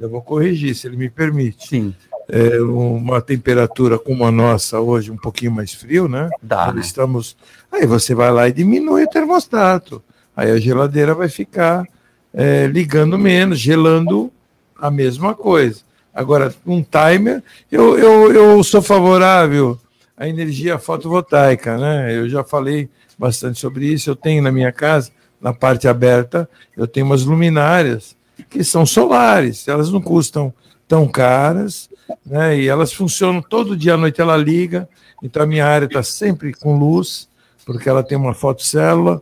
[0.00, 1.68] eu vou corrigir, se ele me permite.
[1.68, 1.94] Sim.
[2.28, 6.28] É, uma temperatura como a nossa hoje, um pouquinho mais frio, né?
[6.42, 6.74] Dá.
[6.78, 7.36] Estamos.
[7.70, 10.02] Aí você vai lá e diminui o termostato.
[10.36, 11.84] Aí a geladeira vai ficar
[12.32, 14.32] é, ligando menos, gelando
[14.76, 15.84] a mesma coisa.
[16.14, 19.78] Agora, um timer, eu, eu, eu sou favorável
[20.16, 22.16] à energia fotovoltaica, né?
[22.16, 24.10] Eu já falei bastante sobre isso.
[24.10, 28.16] Eu tenho na minha casa, na parte aberta, eu tenho umas luminárias
[28.48, 30.54] que são solares, elas não custam
[30.86, 31.90] tão caras,
[32.24, 32.58] né?
[32.58, 34.88] E elas funcionam todo dia à noite, ela liga,
[35.22, 37.28] então a minha área está sempre com luz,
[37.64, 39.20] porque ela tem uma fotocélula,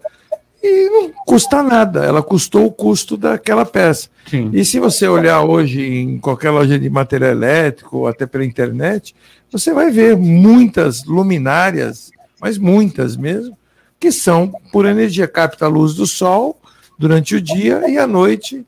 [0.62, 4.09] e não custa nada, ela custou o custo daquela peça.
[4.29, 4.51] Sim.
[4.53, 9.14] E se você olhar hoje em qualquer loja de material elétrico, ou até pela internet,
[9.51, 13.57] você vai ver muitas luminárias, mas muitas mesmo,
[13.98, 16.57] que são por energia, capta a luz do sol
[16.98, 18.64] durante o dia e à noite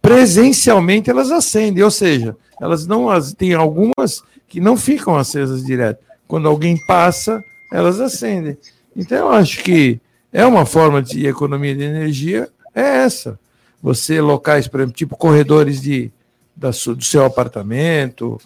[0.00, 5.98] presencialmente elas acendem, ou seja, elas não as tem algumas que não ficam acesas direto.
[6.28, 8.56] Quando alguém passa, elas acendem.
[8.94, 9.98] Então eu acho que
[10.34, 13.38] é uma forma de economia de energia, é essa.
[13.80, 16.10] Você locais, por exemplo, tipo corredores de,
[16.56, 18.40] da, do seu apartamento,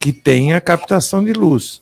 [0.00, 1.80] que tenha captação de luz.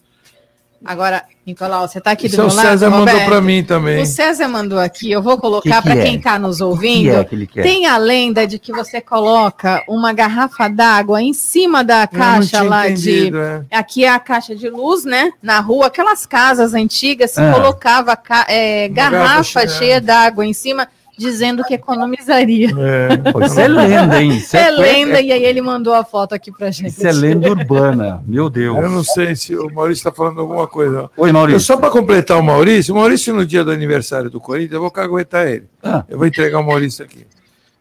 [0.84, 2.58] Agora, Nicolau, você está aqui do meu lado.
[2.58, 4.02] O César mandou para mim também.
[4.02, 7.24] O César mandou aqui, eu vou colocar para quem está nos ouvindo.
[7.24, 11.82] Que que é Tem a lenda de que você coloca uma garrafa d'água em cima
[11.82, 13.32] da caixa lá de.
[13.34, 13.78] É.
[13.78, 15.32] Aqui é a caixa de luz, né?
[15.42, 17.52] Na rua, aquelas casas antigas, se é.
[17.52, 22.68] colocava é, garrafa cheia d'água em cima dizendo que economizaria.
[22.68, 24.36] É, isso é lenda, hein?
[24.36, 26.88] Isso é, é lenda, e aí ele mandou a foto aqui pra gente.
[26.88, 28.76] Isso é lenda urbana, meu Deus.
[28.76, 31.10] Eu não sei se o Maurício está falando alguma coisa.
[31.16, 31.56] Oi, Maurício.
[31.56, 34.80] Eu, só para completar o Maurício, o Maurício, no dia do aniversário do Corinthians, eu
[34.80, 35.64] vou caguetar ele.
[35.82, 36.04] Ah.
[36.08, 37.26] Eu vou entregar o Maurício aqui.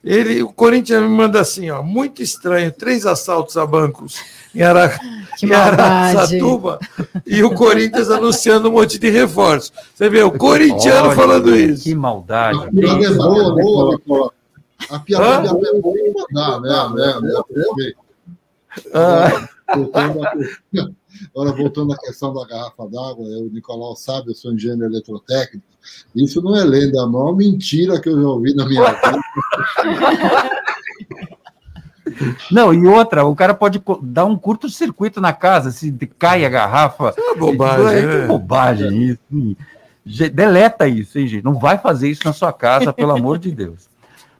[0.04, 4.20] Ele, o Corinthians me manda assim, ó, muito estranho, três assaltos a bancos
[4.56, 4.98] em, Ara...
[5.44, 6.80] em Araçatuba
[7.26, 9.72] e o Corinthians anunciando um monte de reforços.
[9.94, 11.84] Você vê, o corintiano Olha, falando isso.
[11.84, 12.58] Que maldade.
[12.58, 14.34] A piada é boa, boa, Nicolau.
[14.90, 16.90] A piada é boa né?
[16.94, 17.94] né, né
[18.94, 19.50] ah.
[21.34, 25.66] Agora, voltando à questão da garrafa d'água, o Nicolau sabe, eu sou engenheiro eletrotécnico.
[26.16, 30.50] Isso não é lenda, é a maior mentira que eu já ouvi na minha vida.
[32.52, 37.14] Não, e outra, o cara pode dar um curto-circuito na casa, se cai a garrafa.
[37.18, 37.88] É uma bobagem.
[37.88, 38.28] É, é.
[38.28, 39.58] bobagem isso.
[40.32, 41.44] Deleta isso, hein, gente?
[41.44, 43.90] Não vai fazer isso na sua casa, pelo amor de Deus.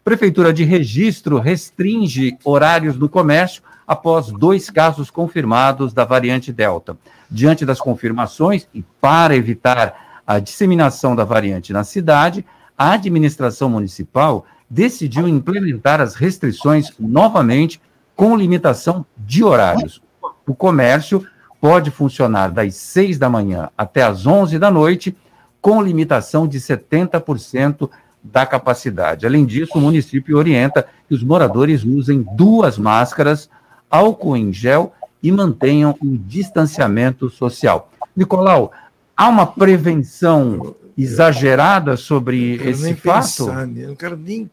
[0.04, 6.96] Prefeitura de Registro restringe horários do comércio após dois casos confirmados da variante Delta.
[7.30, 12.46] Diante das confirmações e para evitar a disseminação da variante na cidade,
[12.78, 17.82] a administração municipal decidiu implementar as restrições novamente
[18.16, 20.02] com limitação de horários.
[20.48, 21.26] O comércio
[21.60, 25.16] pode funcionar das 6 da manhã até as 11 da noite,
[25.62, 27.90] com limitação de 70%
[28.24, 29.26] da capacidade.
[29.26, 33.50] Além disso, o município orienta que os moradores usem duas máscaras,
[33.90, 37.90] álcool em gel e mantenham um distanciamento social.
[38.16, 38.72] Nicolau,
[39.16, 43.46] há uma prevenção exagerada sobre esse fato?
[43.46, 44.50] Pensar, eu não quero nem.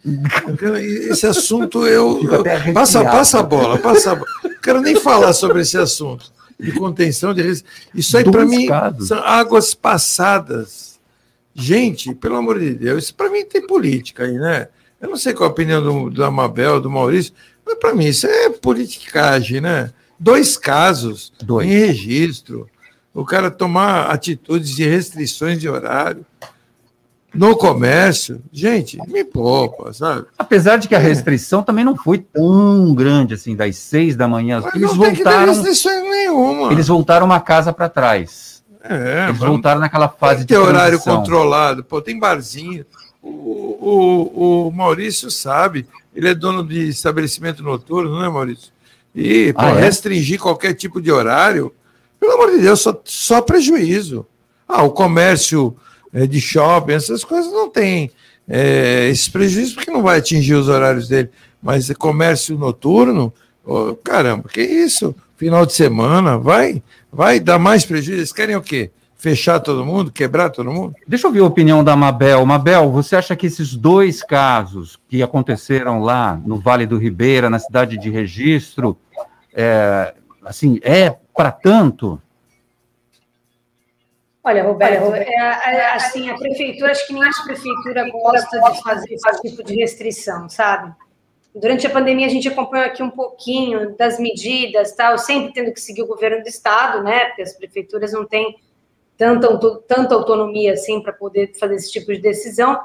[0.46, 2.20] Eu quero, esse assunto eu.
[2.30, 4.30] eu passa, passa a bola, passa a bola.
[4.42, 7.68] Não quero nem falar sobre esse assunto de contenção de risco.
[7.94, 8.68] Isso aí, para mim,
[9.00, 11.00] são águas passadas.
[11.54, 14.68] Gente, pelo amor de Deus, isso para mim tem política aí, né?
[15.00, 17.34] Eu não sei qual a opinião do, do Amabel, do Maurício,
[17.66, 19.92] mas para mim isso é politicagem, né?
[20.18, 21.66] Dois casos Dois.
[21.66, 22.70] em registro
[23.14, 26.24] o cara tomar atitudes de restrições de horário
[27.34, 30.26] no comércio, gente, me poupa, sabe?
[30.38, 31.02] Apesar de que a é.
[31.02, 34.60] restrição também não foi tão grande assim, das seis da manhã.
[34.62, 35.46] Mas eles não voltaram.
[35.46, 36.72] Tem restrição nenhuma.
[36.72, 38.62] Eles voltaram uma casa para trás.
[38.84, 40.62] É, eles voltaram naquela fase tem de.
[40.62, 42.84] Tem horário controlado, pô, tem barzinho.
[43.22, 43.28] O,
[43.80, 48.72] o, o Maurício sabe, ele é dono de estabelecimento noturno, não é, Maurício?
[49.14, 49.84] E para ah, é?
[49.84, 51.72] restringir qualquer tipo de horário,
[52.22, 54.24] pelo amor de Deus, só, só prejuízo.
[54.68, 55.76] Ah, o comércio
[56.14, 58.12] é, de shopping, essas coisas não tem
[58.48, 61.30] é, esses prejuízos porque não vai atingir os horários dele.
[61.60, 65.16] Mas comércio noturno, oh, caramba, que isso?
[65.36, 66.80] Final de semana, vai,
[67.12, 68.20] vai dar mais prejuízo.
[68.20, 68.92] Eles querem o quê?
[69.16, 70.94] Fechar todo mundo, quebrar todo mundo?
[71.08, 72.46] Deixa eu ouvir a opinião da Mabel.
[72.46, 77.58] Mabel, você acha que esses dois casos que aconteceram lá no Vale do Ribeira, na
[77.58, 78.96] cidade de Registro,
[79.52, 82.20] é, assim, é para tanto?
[84.44, 89.40] Olha, Roberto, é, é, assim, a prefeitura, acho que nenhuma prefeitura gosta de fazer esse
[89.40, 90.92] tipo de restrição, sabe?
[91.54, 95.80] Durante a pandemia, a gente acompanhou aqui um pouquinho das medidas, tal, sempre tendo que
[95.80, 97.26] seguir o governo do estado, né?
[97.26, 98.56] Porque as prefeituras não têm
[99.16, 102.80] tanta, tanta autonomia assim para poder fazer esse tipo de decisão.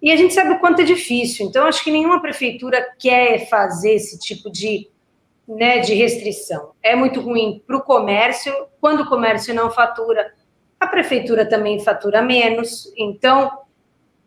[0.00, 1.46] E a gente sabe o quanto é difícil.
[1.46, 4.88] Então, acho que nenhuma prefeitura quer fazer esse tipo de,
[5.46, 6.72] né, de restrição.
[6.82, 8.52] É muito ruim para o comércio.
[8.80, 10.32] Quando o comércio não fatura,
[10.78, 13.50] a prefeitura também fatura menos, então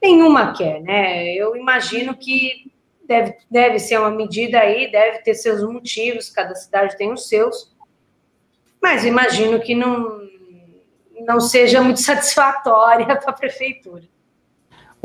[0.01, 1.33] nenhuma quer, né?
[1.33, 2.71] Eu imagino que
[3.07, 7.73] deve, deve ser uma medida aí, deve ter seus motivos, cada cidade tem os seus,
[8.81, 10.19] mas imagino que não,
[11.25, 14.03] não seja muito satisfatória para a prefeitura.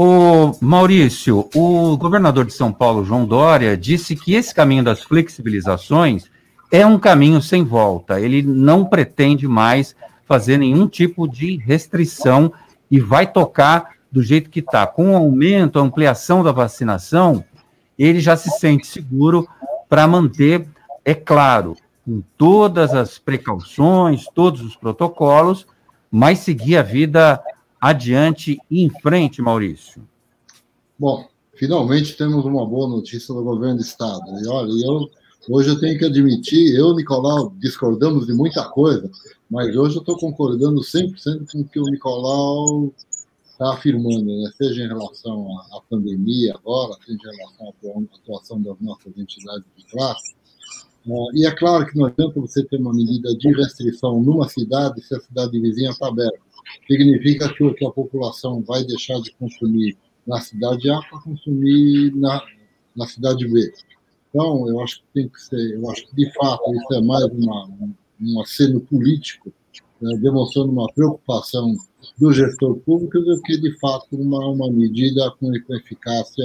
[0.03, 6.25] O Maurício, o governador de São Paulo, João Dória, disse que esse caminho das flexibilizações
[6.73, 8.19] é um caminho sem volta.
[8.19, 12.51] Ele não pretende mais fazer nenhum tipo de restrição
[12.91, 14.87] e vai tocar do jeito que está.
[14.87, 17.45] Com o aumento, a ampliação da vacinação,
[17.99, 19.47] ele já se sente seguro
[19.87, 20.67] para manter,
[21.05, 25.67] é claro, com todas as precauções, todos os protocolos,
[26.11, 27.39] mas seguir a vida
[27.81, 30.07] adiante e em frente, Maurício.
[30.99, 34.23] Bom, finalmente temos uma boa notícia do governo do Estado.
[34.43, 35.11] E olha, eu,
[35.49, 39.11] hoje eu tenho que admitir, eu e Nicolau discordamos de muita coisa,
[39.51, 42.93] mas hoje eu estou concordando 100% com o que o Nicolau
[43.61, 44.51] está afirmando, né?
[44.57, 49.85] seja em relação à, pandemia agora, seja em relação à atuação das nossas entidades de
[49.85, 50.35] classe.
[51.07, 55.03] Uh, e é claro que não adianta você ter uma medida de restrição numa cidade
[55.03, 56.41] se a cidade vizinha está aberta.
[56.87, 59.97] Significa que, que a população vai deixar de consumir
[60.27, 62.43] na cidade A para consumir na,
[62.97, 63.73] na cidade B.
[64.29, 67.25] Então, eu acho que tem que ser, eu acho que de fato isso é mais
[67.25, 67.69] uma,
[68.21, 69.53] um aceno político,
[70.01, 71.77] né, demonstrando uma preocupação
[72.19, 76.45] do gestor público do que, de fato, uma, uma medida com, com eficácia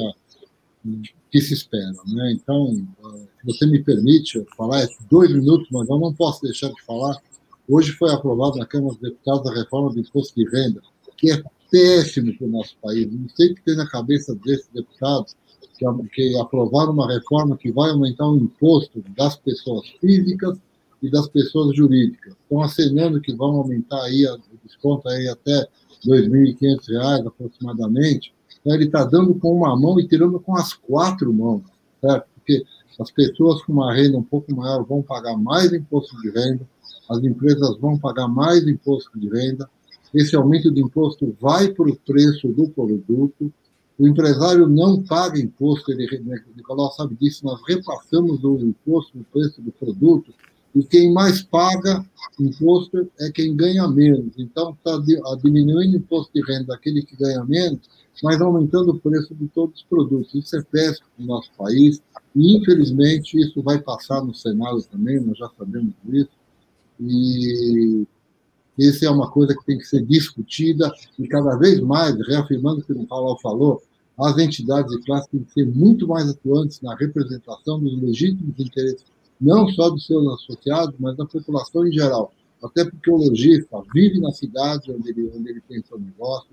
[1.31, 1.93] que se espera.
[2.07, 2.33] Né?
[2.33, 6.69] Então, eh, se você me permite falar é dois minutos, mas eu não posso deixar
[6.69, 7.21] de falar.
[7.67, 10.81] Hoje foi aprovada na Câmara dos Deputados a reforma do imposto de renda,
[11.17, 13.11] que é péssimo para o nosso país.
[13.11, 15.35] Não sei o que tem na cabeça desses deputados
[15.77, 20.57] que, que aprovaram uma reforma que vai aumentar o imposto das pessoas físicas
[21.01, 22.33] e das pessoas jurídicas.
[22.33, 25.67] Estão acenando que vão aumentar aí o desconto aí até
[26.05, 28.33] R$ 2.500 aproximadamente.
[28.61, 31.63] Então, ele está dando com uma mão e tirando com as quatro mãos,
[32.01, 32.27] certo?
[32.35, 32.63] Porque
[32.99, 36.67] as pessoas com uma renda um pouco maior vão pagar mais imposto de renda,
[37.09, 39.69] as empresas vão pagar mais imposto de renda,
[40.13, 43.51] esse aumento de imposto vai para o preço do produto,
[43.97, 46.21] o empresário não paga imposto, ele,
[46.55, 50.33] Nicolau sabe disso, nós repassamos o imposto no preço do produto
[50.73, 52.05] e quem mais paga
[52.37, 54.33] imposto é quem ganha menos.
[54.37, 54.97] Então, está
[55.41, 57.79] diminuindo o imposto de renda daquele que ganha menos,
[58.21, 60.35] mas aumentando o preço de todos os produtos.
[60.35, 62.01] Isso é péssimo no nosso país,
[62.35, 66.31] e infelizmente isso vai passar no Senado também, nós já sabemos disso.
[66.99, 68.05] E
[68.77, 72.83] isso é uma coisa que tem que ser discutida e cada vez mais, reafirmando o
[72.83, 73.81] que o Paulo falou,
[74.17, 79.05] as entidades de classe têm que ser muito mais atuantes na representação dos legítimos interesses
[79.39, 82.33] não só dos seus associados, mas da população em geral.
[82.63, 86.49] Até porque o lojista vive na cidade onde ele, onde ele tem seu negócio,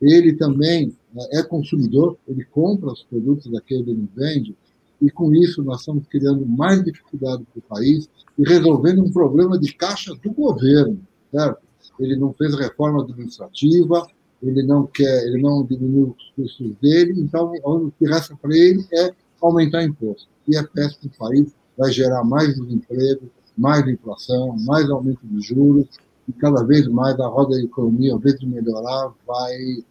[0.00, 4.56] ele também né, é consumidor, ele compra os produtos daquele ele vende,
[5.00, 8.08] e com isso nós estamos criando mais dificuldade para o país
[8.38, 11.60] e resolvendo um problema de caixa do governo, certo?
[11.98, 14.06] Ele não fez reforma administrativa,
[14.42, 18.86] ele não quer, ele não diminuiu os custos dele, então o que resta para ele
[18.92, 20.28] é aumentar imposto.
[20.48, 25.40] E é péssimo para o país, vai gerar mais desemprego, mais inflação, mais aumento de
[25.42, 25.86] juros,
[26.28, 29.82] e cada vez mais a roda da economia, ao invés de melhorar, vai,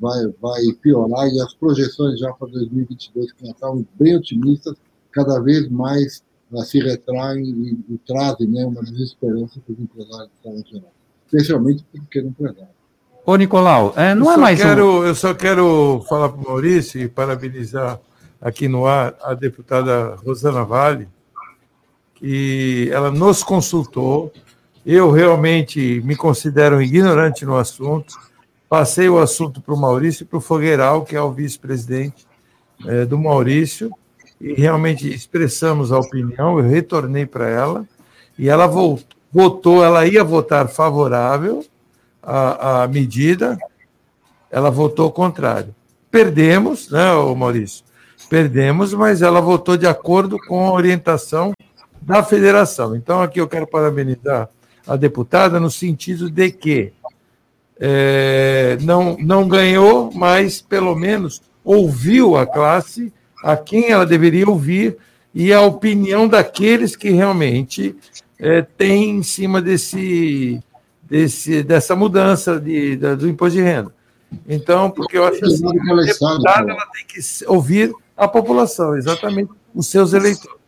[0.00, 4.74] vai, vai piorar, e as projeções já para 2022, que nós estamos bem otimistas,
[5.12, 10.30] cada vez mais uh, se retraem e, e trazem né, uma desesperança para os empresários
[10.36, 10.92] de saúde geral,
[11.26, 12.80] especialmente para o pequeno empresário.
[13.26, 14.60] Ô, Nicolau, é, não eu é mais.
[14.60, 15.04] Quero, um...
[15.04, 18.00] Eu só quero falar para o Maurício e parabenizar
[18.40, 21.06] aqui no ar a deputada Rosana Vale,
[22.14, 24.32] que ela nos consultou.
[24.84, 28.14] Eu realmente me considero ignorante no assunto.
[28.70, 32.24] Passei o assunto para o Maurício e para o Fogueiral, que é o vice-presidente
[32.86, 33.90] é, do Maurício,
[34.40, 36.56] e realmente expressamos a opinião.
[36.56, 37.84] Eu retornei para ela
[38.38, 38.68] e ela
[39.32, 41.64] votou, ela ia votar favorável
[42.22, 43.58] à, à medida,
[44.48, 45.74] ela votou contrário.
[46.08, 47.84] Perdemos, né, Maurício?
[48.28, 51.52] Perdemos, mas ela votou de acordo com a orientação
[52.00, 52.94] da federação.
[52.94, 54.48] Então, aqui eu quero parabenizar
[54.86, 56.92] a deputada no sentido de que
[57.80, 63.10] é, não, não ganhou, mas pelo menos ouviu a classe,
[63.42, 64.98] a quem ela deveria ouvir,
[65.34, 67.96] e a opinião daqueles que realmente
[68.38, 70.60] é, têm em cima desse,
[71.02, 73.94] desse, dessa mudança de, da, do imposto de renda.
[74.46, 79.86] Então, porque eu acho assim, a deputada ela tem que ouvir a população, exatamente os
[79.86, 80.58] seus eleitores.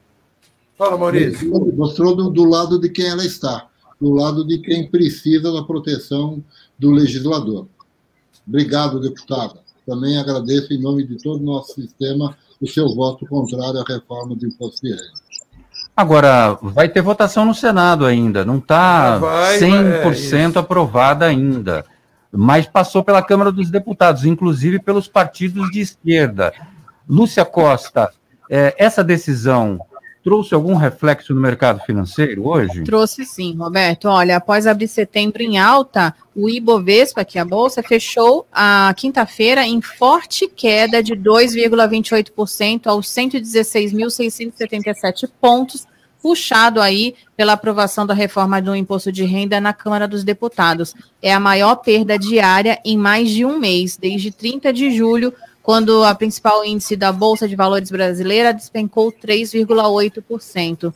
[0.76, 1.50] Fala, Maurício.
[1.76, 3.68] Mostrou do, do lado de quem ela está,
[4.02, 6.42] do lado de quem precisa da proteção
[6.76, 7.68] do legislador.
[8.44, 9.60] Obrigado, deputada.
[9.86, 14.34] Também agradeço, em nome de todo o nosso sistema, o seu voto contrário à reforma
[14.34, 15.22] do imposto de renda.
[15.96, 21.84] Agora, vai ter votação no Senado ainda, não está 100% é aprovada ainda,
[22.32, 26.52] mas passou pela Câmara dos Deputados, inclusive pelos partidos de esquerda.
[27.08, 28.10] Lúcia Costa,
[28.50, 29.78] é, essa decisão
[30.22, 32.84] trouxe algum reflexo no mercado financeiro hoje?
[32.84, 34.08] Trouxe sim, Roberto.
[34.08, 39.66] Olha, após abrir setembro em alta, o Ibovespa, que é a bolsa, fechou a quinta-feira
[39.66, 45.88] em forte queda de 2,28% aos 116.677 pontos,
[46.22, 50.94] puxado aí pela aprovação da reforma do imposto de renda na Câmara dos Deputados.
[51.20, 56.02] É a maior perda diária em mais de um mês, desde 30 de julho quando
[56.02, 60.92] a principal índice da Bolsa de Valores brasileira despencou 3,8%.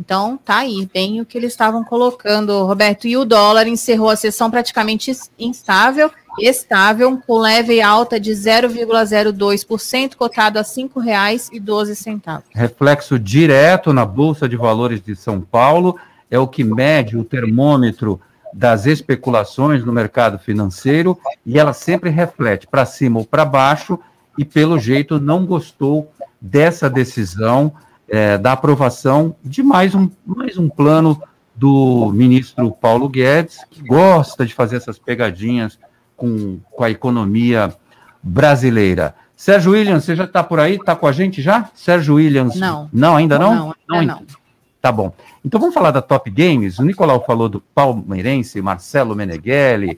[0.00, 3.06] Então, tá aí, bem o que eles estavam colocando, Roberto.
[3.06, 10.58] E o dólar encerrou a sessão praticamente instável, estável, com leve alta de 0,02%, cotado
[10.58, 12.42] a R$ 5,12.
[12.50, 15.96] Reflexo direto na Bolsa de Valores de São Paulo,
[16.28, 18.20] é o que mede o termômetro
[18.52, 23.98] das especulações no mercado financeiro e ela sempre reflete para cima ou para baixo
[24.36, 27.72] e, pelo jeito, não gostou dessa decisão
[28.08, 31.20] é, da aprovação de mais um, mais um plano
[31.54, 35.78] do ministro Paulo Guedes, que gosta de fazer essas pegadinhas
[36.16, 37.74] com, com a economia
[38.22, 39.14] brasileira.
[39.36, 40.76] Sérgio Williams, você já está por aí?
[40.76, 41.70] Está com a gente já?
[41.74, 42.56] Sérgio Williams?
[42.56, 42.88] Não.
[42.92, 43.54] Não, ainda não?
[43.54, 44.20] Não, ainda não.
[44.20, 44.41] não.
[44.82, 45.14] Tá bom.
[45.44, 46.80] Então vamos falar da Top Games.
[46.80, 49.96] O Nicolau falou do palmeirense Marcelo Meneghelli,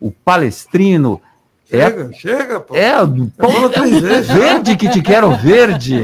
[0.00, 1.20] o palestrino.
[1.68, 2.74] Chega, é, chega, pô.
[2.74, 2.92] É,
[3.36, 3.48] pô,
[4.08, 6.02] é verde que te quero verde.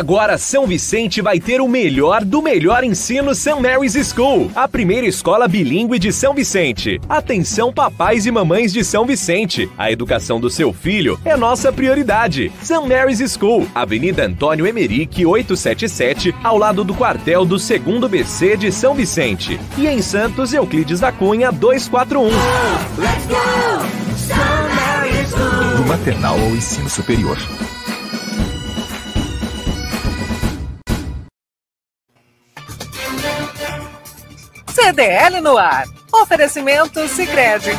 [0.00, 3.60] Agora São Vicente vai ter o melhor do melhor ensino St.
[3.60, 6.98] Mary's School, a primeira escola bilíngue de São Vicente.
[7.06, 12.50] Atenção papais e mamães de São Vicente, a educação do seu filho é nossa prioridade.
[12.62, 12.80] St.
[12.88, 17.70] Mary's School, Avenida Antônio Emerick 877, ao lado do quartel do 2
[18.10, 19.60] BC de São Vicente.
[19.76, 22.24] E em Santos, Euclides da Cunha 241.
[22.96, 23.36] Let's go!
[25.76, 27.36] Do maternal ao ensino superior.
[34.90, 35.84] CDL no ar.
[36.12, 37.70] Oferecimento Sicredi.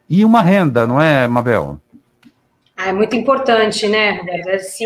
[0.08, 1.82] e uma renda, não é, Mabel?
[2.78, 4.50] Ah, é muito importante, né, Roberto?
[4.52, 4.86] Assim,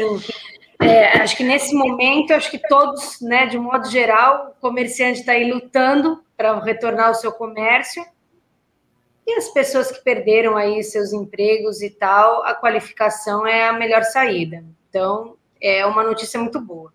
[0.80, 5.20] é, acho que nesse momento, acho que todos, né, de um modo geral, o comerciante
[5.20, 8.02] está aí lutando para retornar ao seu comércio.
[9.28, 14.04] E as pessoas que perderam aí seus empregos e tal, a qualificação é a melhor
[14.04, 14.64] saída.
[14.88, 16.92] Então, é uma notícia muito boa.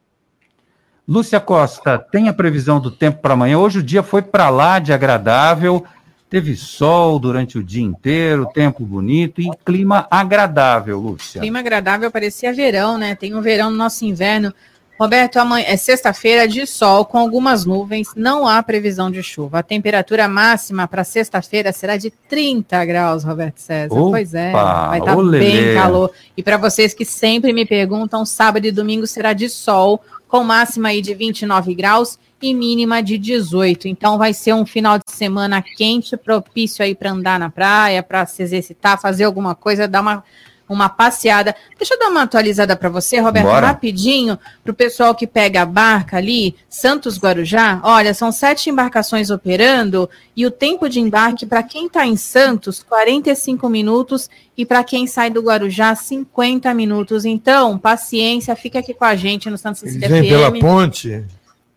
[1.07, 3.59] Lúcia Costa, tem a previsão do tempo para amanhã?
[3.59, 5.85] Hoje o dia foi para lá de agradável.
[6.31, 11.41] Teve sol durante o dia inteiro, tempo bonito e clima agradável, Lúcia.
[11.41, 13.15] Clima agradável, parecia verão, né?
[13.15, 14.55] Tem um verão no nosso inverno.
[14.99, 19.59] Roberto, amanhã é sexta-feira de sol com algumas nuvens, não há previsão de chuva.
[19.59, 23.95] A temperatura máxima para sexta-feira será de 30 graus, Roberto César.
[23.95, 26.11] Opa, pois é, vai estar tá bem calor.
[26.37, 30.91] E para vocês que sempre me perguntam, sábado e domingo será de sol, com máxima
[30.91, 33.89] aí de 29 graus e mínima de 18.
[33.89, 38.25] Então vai ser um final de semana quente, propício aí para andar na praia, para
[38.27, 40.25] se exercitar, fazer alguma coisa, dar uma
[40.69, 41.55] uma passeada.
[41.77, 43.67] Deixa eu dar uma atualizada para você, Roberto, Bora.
[43.67, 47.81] rapidinho, para o pessoal que pega a barca ali, Santos Guarujá.
[47.83, 52.83] Olha, são sete embarcações operando e o tempo de embarque para quem está em Santos,
[52.83, 57.25] 45 minutos e para quem sai do Guarujá, 50 minutos.
[57.25, 61.25] Então, paciência, fica aqui com a gente no Santos Vem pela ponte.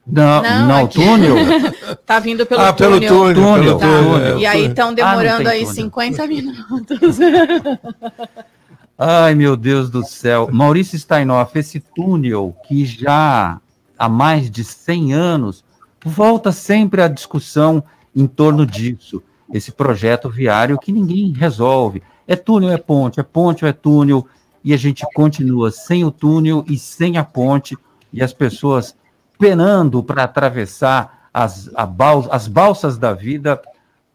[0.07, 1.35] Não, não, não túnel.
[2.05, 2.99] tá vindo pelo ah, túnel.
[2.99, 3.87] Pelo túnel, túnel, tá.
[3.87, 4.39] túnel.
[4.39, 5.73] E aí estão demorando ah, aí túnel.
[5.73, 7.17] 50 minutos.
[8.97, 10.47] Ai, meu Deus do céu.
[10.49, 13.59] Maurício Steinoff, esse túnel que já
[13.99, 15.65] há mais de 100 anos
[16.05, 17.83] volta sempre à discussão
[18.15, 19.21] em torno disso.
[19.53, 22.01] Esse projeto viário que ninguém resolve.
[22.25, 24.25] É túnel, é ponte, é ponte ou é túnel,
[24.63, 27.77] e a gente continua sem o túnel e sem a ponte,
[28.13, 28.95] e as pessoas
[29.37, 33.61] penando para atravessar as, bal, as balsas da vida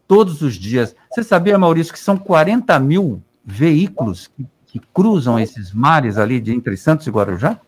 [0.07, 0.95] todos os dias.
[1.11, 6.53] Você sabia, Maurício, que são 40 mil veículos que, que cruzam esses mares ali de
[6.53, 7.59] entre Santos e Guarujá?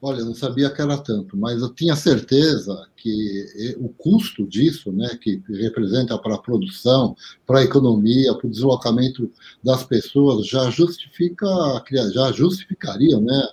[0.00, 5.18] Olha, não sabia que era tanto, mas eu tinha certeza que o custo disso, né,
[5.20, 9.28] que representa para a produção, para a economia, para o deslocamento
[9.62, 11.46] das pessoas, já justifica,
[12.12, 13.48] já justificaria, né,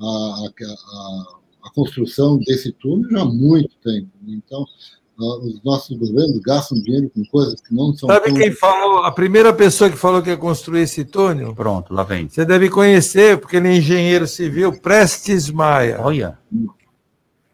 [0.00, 4.08] a, a, a construção desse túnel já há muito tempo.
[4.26, 4.64] Então,
[5.20, 8.08] os nossos governos gastam dinheiro com coisas que não são.
[8.08, 8.34] Sabe tão...
[8.34, 9.04] quem falou?
[9.04, 11.54] A primeira pessoa que falou que ia construir esse túnel?
[11.54, 12.28] Pronto, lá vem.
[12.28, 15.98] Você deve conhecer, porque ele é engenheiro civil, Prestes Maia.
[16.00, 16.38] Olha.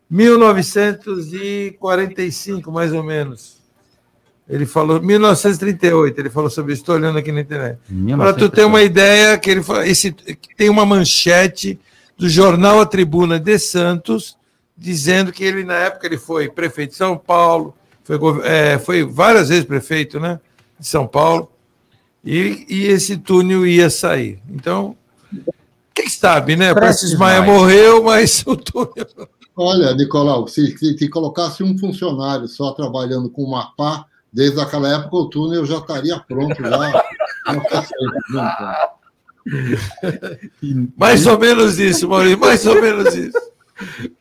[0.09, 3.57] 1945, mais ou menos.
[4.49, 7.81] Ele falou, 1938, ele falou sobre isso, estou olhando aqui na internet.
[8.17, 10.13] Para tu ter uma ideia, que ele esse,
[10.57, 11.81] tem uma manchete
[12.17, 14.39] do jornal A Tribuna de Santos,
[14.77, 17.75] dizendo que ele, na época, ele foi prefeito de São Paulo,
[18.05, 20.39] foi, é, foi várias vezes prefeito né,
[20.79, 21.51] de São Paulo,
[22.23, 24.41] e, e esse túnel ia sair.
[24.51, 24.97] Então,
[25.95, 26.75] quem sabe, né?
[26.75, 29.07] Prestes Maia morreu, mas o túnel.
[29.57, 34.93] Olha, Nicolau, se, se, se, colocasse um funcionário só trabalhando com uma pá, desde aquela
[34.93, 36.55] época o túnel já estaria pronto.
[36.63, 36.93] Já,
[40.99, 43.56] mais ou menos isso, Maurício, mais ou menos isso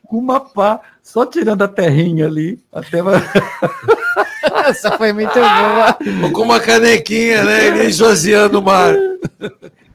[0.06, 2.99] com uma pá, só tirando a terrinha ali, até.
[4.68, 5.97] Essa foi muito boa.
[6.24, 7.68] Ou com uma canequinha, né?
[7.68, 8.95] Ele esvaziando o mar.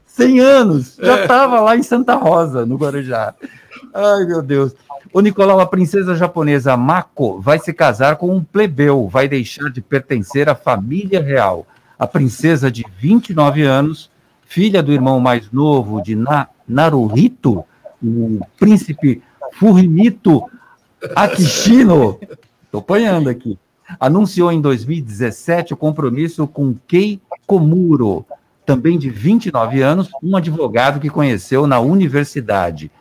[0.05, 1.59] 100 anos, já estava é.
[1.61, 3.33] lá em Santa Rosa, no Guarujá.
[3.93, 4.73] Ai, meu Deus.
[5.13, 9.81] O Nicolau, a princesa japonesa Mako vai se casar com um plebeu, vai deixar de
[9.81, 11.65] pertencer à família real.
[11.99, 14.09] A princesa de 29 anos,
[14.45, 17.65] filha do irmão mais novo de Na Naruhito,
[18.01, 19.21] o príncipe
[19.53, 20.43] Furrimito
[21.15, 22.19] Akishino,
[22.65, 23.57] estou apanhando aqui,
[23.99, 28.25] anunciou em 2017 o compromisso com Kei Komuro,
[28.65, 32.91] também de 29 anos, um advogado que conheceu na universidade.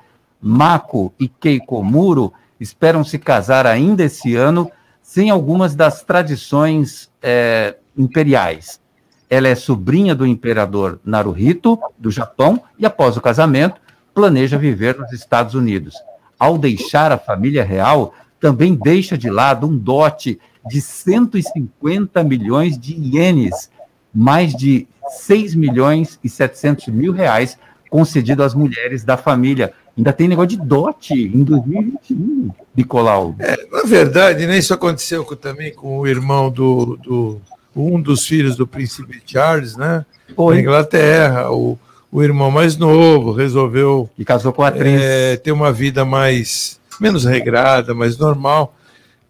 [0.40, 4.70] Mako e Kei Komuro esperam se casar ainda esse ano,
[5.02, 8.80] sem algumas das tradições é, imperiais.
[9.28, 13.80] Ela é sobrinha do imperador Naruhito, do Japão, e após o casamento,
[14.14, 15.94] planeja viver nos Estados Unidos
[16.40, 22.94] ao deixar a família real, também deixa de lado um dote de 150 milhões de
[22.94, 23.70] ienes,
[24.12, 27.58] mais de 6 milhões e 700 mil reais
[27.90, 29.72] concedido às mulheres da família.
[29.96, 33.34] Ainda tem negócio de dote em 2021, Nicolau.
[33.38, 37.40] É, na verdade, né, isso aconteceu com, também com o irmão do, do,
[37.76, 40.06] um dos filhos do príncipe Charles, né?
[40.36, 40.54] Oi.
[40.54, 41.78] Na Inglaterra, o
[42.12, 44.08] o irmão mais novo resolveu.
[44.18, 45.00] E casou com a atriz.
[45.00, 46.80] É, ter uma vida mais.
[47.00, 48.74] menos regrada, mais normal,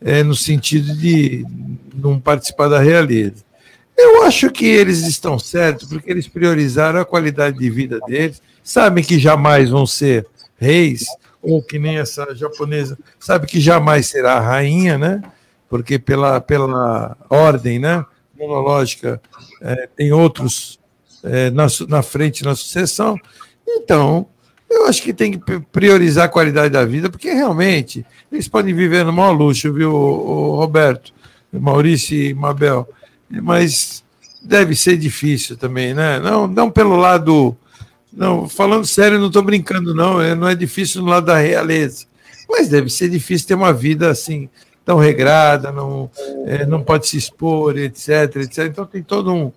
[0.00, 1.44] é, no sentido de
[1.94, 3.44] não participar da realeza.
[3.96, 9.04] Eu acho que eles estão certos, porque eles priorizaram a qualidade de vida deles, sabem
[9.04, 10.26] que jamais vão ser
[10.56, 11.04] reis,
[11.42, 15.22] ou que nem essa japonesa, sabe que jamais será a rainha, né?
[15.68, 18.04] Porque pela, pela ordem né,
[18.38, 19.20] monológica
[19.60, 20.79] é, tem outros
[21.24, 23.18] é, na, na frente na sucessão.
[23.66, 24.26] Então,
[24.70, 29.04] eu acho que tem que priorizar a qualidade da vida, porque realmente eles podem viver
[29.04, 31.12] no maior luxo, viu, Roberto,
[31.52, 32.88] Maurício e Mabel,
[33.28, 34.04] mas
[34.40, 36.18] deve ser difícil também, né?
[36.20, 37.56] Não, não pelo lado.
[38.12, 40.20] Não, falando sério, não estou brincando, não.
[40.20, 42.06] É, não é difícil no lado da realeza.
[42.48, 44.48] Mas deve ser difícil ter uma vida assim,
[44.84, 46.10] tão regrada, não,
[46.46, 48.58] é, não pode se expor, etc, etc.
[48.66, 49.52] Então tem todo um,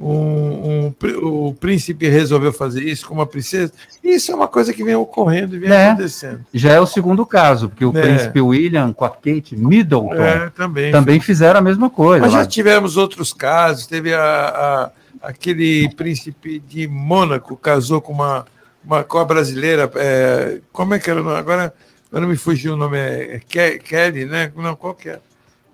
[0.00, 3.70] um, um, o príncipe resolveu fazer isso com uma princesa.
[4.02, 6.40] Isso é uma coisa que vem ocorrendo e vem é, acontecendo.
[6.54, 8.00] Já é o segundo caso, porque o é.
[8.00, 12.24] príncipe William com a Kate Middleton é, também, também fizeram a mesma coisa.
[12.24, 12.40] Mas lá.
[12.40, 13.86] já tivemos outros casos.
[13.86, 14.90] Teve a,
[15.22, 18.46] a, aquele príncipe de Mônaco casou com uma,
[18.82, 19.90] uma com a brasileira.
[19.96, 21.20] É, como é que era?
[21.20, 21.74] Agora,
[22.10, 22.96] agora me fugiu o nome.
[22.96, 23.38] É,
[23.78, 24.50] Kelly, né?
[24.56, 25.20] Não, qual que é?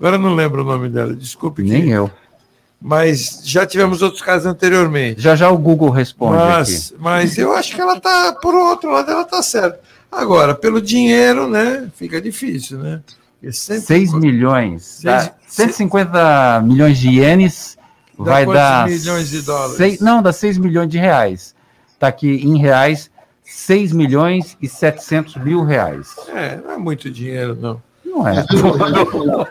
[0.00, 1.14] Agora não lembro o nome dela.
[1.14, 1.62] Desculpe.
[1.62, 1.90] Nem que...
[1.90, 2.10] eu
[2.80, 5.20] mas já tivemos outros casos anteriormente.
[5.20, 7.02] Já já o Google responde mas, aqui.
[7.02, 9.80] Mas eu acho que ela está, por outro lado, ela está certa.
[10.10, 13.02] Agora, pelo dinheiro, né, fica difícil, né?
[13.50, 17.76] 6 milhões, seis, 150 milhões de ienes
[18.18, 18.88] vai dar...
[18.88, 19.76] milhões de dólares?
[19.76, 21.54] Seis, não, dá 6 milhões de reais.
[21.92, 23.10] Está aqui em reais,
[23.44, 26.14] 6 milhões e 700 mil reais.
[26.28, 27.82] É, não é muito dinheiro, não.
[28.04, 28.44] Não é.
[28.52, 29.26] não.
[29.28, 29.46] não.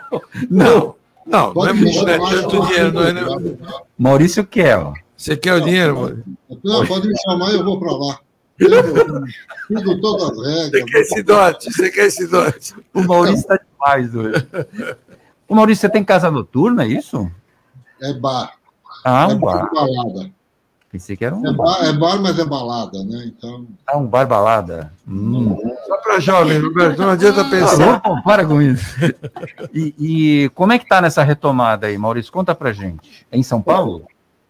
[0.50, 0.94] Não,
[1.26, 3.12] não é, não é tanto dinheiro, não é?
[3.12, 3.82] Não.
[3.98, 4.92] Maurício quer, ó.
[5.16, 6.24] Você quer o dinheiro, Maurício?
[6.62, 8.20] Não, pode me chamar e eu vou para lá.
[9.68, 10.70] Tudo, todas as regras.
[10.70, 11.72] Você quer esse dote?
[11.72, 12.74] Você quer esse dote?
[12.94, 14.46] O Maurício está demais hoje.
[15.48, 17.30] Ô Maurício, você tem casa noturna, é isso?
[18.00, 18.54] É bar.
[19.04, 19.68] Ah, é um bar.
[19.72, 20.30] balada.
[20.96, 21.46] Pensei que era um.
[21.46, 23.26] É bar, é bar, mas é balada, né?
[23.26, 23.66] Então.
[23.86, 24.90] Ah, um bar balada.
[25.06, 25.54] Hum.
[25.86, 28.00] Só para jovem, Roberto, não adianta pensar.
[28.02, 28.82] Não, para com isso.
[29.74, 32.32] E, e, como é que está nessa retomada aí, Maurício?
[32.32, 33.26] Conta pra gente.
[33.30, 34.06] É em São Paulo?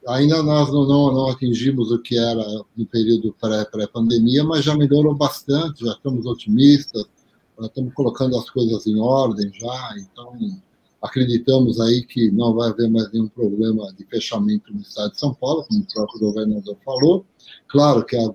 [0.06, 2.44] Ainda nós não, não, não atingimos o que era
[2.76, 3.34] no período
[3.72, 7.06] pré-pandemia, mas já melhorou bastante, já estamos otimistas,
[7.58, 10.32] já estamos colocando as coisas em ordem já, então
[11.06, 15.34] acreditamos aí que não vai haver mais nenhum problema de fechamento no estado de São
[15.34, 17.24] Paulo, como o próprio governador falou.
[17.68, 18.34] Claro que a,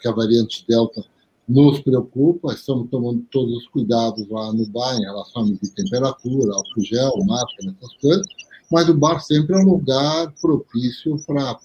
[0.00, 1.04] que a variante Delta
[1.50, 6.54] nos preocupa, estamos tomando todos os cuidados lá no bar em relação a medir temperatura,
[6.54, 8.26] álcool gel, máscara, essas coisas,
[8.70, 11.58] mas o bar sempre é um lugar propício para a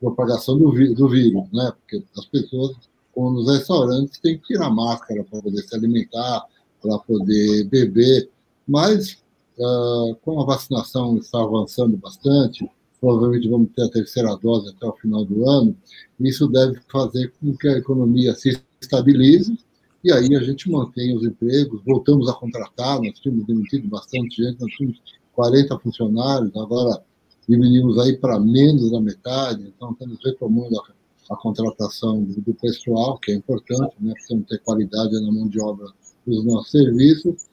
[0.00, 1.72] propagação do, do vírus, né?
[1.72, 2.74] Porque as pessoas,
[3.14, 6.46] como nos restaurantes, têm que tirar máscara para poder se alimentar,
[6.80, 8.30] para poder beber,
[8.68, 9.14] mas
[9.58, 12.68] uh, como a vacinação está avançando bastante,
[13.00, 15.76] provavelmente vamos ter a terceira dose até o final do ano,
[16.20, 19.58] isso deve fazer com que a economia se estabilize
[20.02, 24.60] e aí a gente mantém os empregos, voltamos a contratar, nós tínhamos demitido bastante gente,
[24.60, 25.00] nós tínhamos
[25.32, 27.02] 40 funcionários, agora
[27.48, 33.18] diminuímos aí para menos da metade, então estamos retomando a, a contratação do, do, pessoal,
[33.18, 34.12] que é importante, né?
[34.12, 35.86] precisamos ter qualidade na mão de obra
[36.26, 37.46] dos nossos serviços,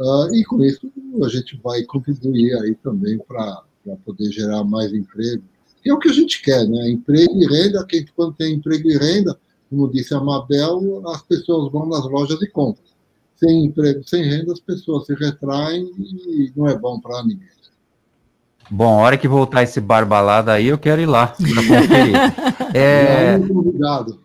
[0.00, 0.90] uh, e com isso
[1.22, 3.62] a gente vai contribuir aí também para
[4.04, 5.44] poder gerar mais emprego,
[5.82, 6.90] que é o que a gente quer, né?
[6.90, 9.38] Emprego e renda, quem quando tem emprego e renda,
[9.68, 12.90] como disse a Mabel, as pessoas vão nas lojas e compram
[13.40, 17.48] sem emprego, sem renda, as pessoas se retraem e não é bom para ninguém.
[18.70, 22.14] Bom, a hora que voltar esse barbalada aí, eu quero ir lá para conferir.
[22.76, 23.36] é...
[23.36, 24.20] Obrigado.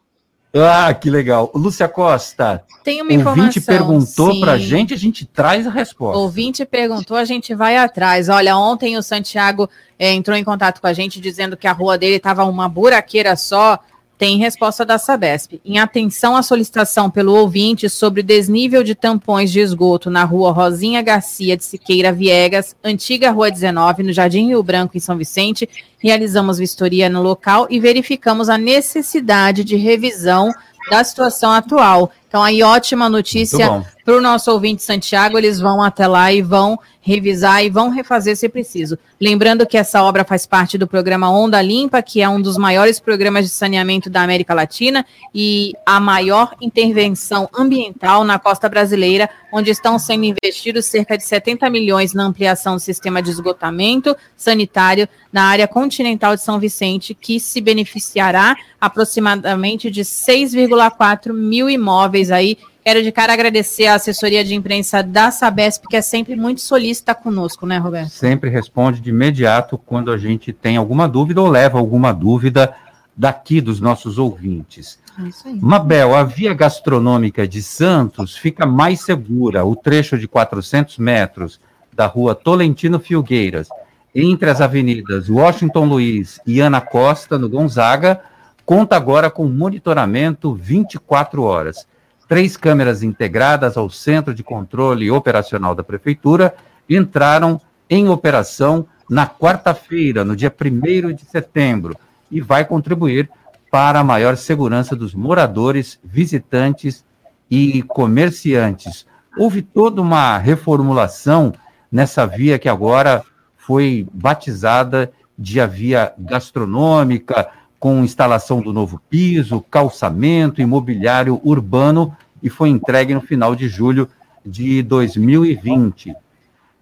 [0.56, 1.51] Ah, que legal.
[1.53, 2.64] Lúcia Costa.
[2.82, 3.43] Tem uma informação.
[3.43, 6.18] Ouvinte perguntou para a gente, a gente traz a resposta.
[6.18, 8.30] Ouvinte perguntou, a gente vai atrás.
[8.30, 11.97] Olha, ontem o Santiago é, entrou em contato com a gente dizendo que a rua
[11.97, 13.80] dele estava uma buraqueira só
[14.18, 15.59] tem resposta da Sabesp.
[15.66, 21.01] Em atenção à solicitação pelo ouvinte sobre desnível de tampões de esgoto na rua Rosinha
[21.01, 26.57] Garcia de Siqueira Viegas, antiga Rua 19, no Jardim Rio Branco, em São Vicente, realizamos
[26.57, 30.51] vistoria no local e verificamos a necessidade de revisão
[30.89, 32.11] da situação atual.
[32.28, 36.80] Então, aí, ótima notícia para o nosso ouvinte Santiago, eles vão até lá e vão
[37.05, 38.97] revisar e vão refazer se preciso.
[39.21, 42.99] Lembrando que essa obra faz parte do programa Onda Limpa, que é um dos maiores
[42.99, 49.69] programas de saneamento da América Latina e a maior intervenção ambiental na costa brasileira, onde
[49.69, 55.43] estão sendo investidos cerca de 70 milhões na ampliação do sistema de esgotamento sanitário na
[55.43, 63.01] área continental de São Vicente, que se beneficiará aproximadamente de 6,4 mil imóveis aí Quero
[63.01, 67.66] de cara agradecer a assessoria de imprensa da Sabesp, que é sempre muito solícita conosco,
[67.66, 68.11] né, Roberto?
[68.11, 72.76] Sempre responde de imediato quando a gente tem alguma dúvida ou leva alguma dúvida
[73.18, 74.99] daqui dos nossos ouvintes.
[75.20, 75.59] É isso aí.
[75.59, 81.59] Mabel, a via gastronômica de Santos fica mais segura, o trecho de 400 metros
[81.91, 83.68] da rua Tolentino Filgueiras,
[84.13, 88.22] entre as avenidas Washington Luiz e Ana Costa, no Gonzaga,
[88.63, 91.88] conta agora com monitoramento 24 horas.
[92.28, 96.55] Três câmeras integradas ao Centro de Controle Operacional da Prefeitura
[96.89, 101.95] entraram em operação na quarta-feira, no dia 1 de setembro,
[102.32, 103.30] e vai contribuir
[103.69, 107.05] para a maior segurança dos moradores, visitantes
[107.49, 109.05] e comerciantes.
[109.38, 111.53] Houve toda uma reformulação
[111.91, 113.23] nessa via que agora
[113.55, 117.49] foi batizada de a via gastronômica,
[117.86, 124.09] com instalação do novo piso, calçamento, imobiliário urbano e foi entregue no final de julho
[124.43, 126.15] de 2020.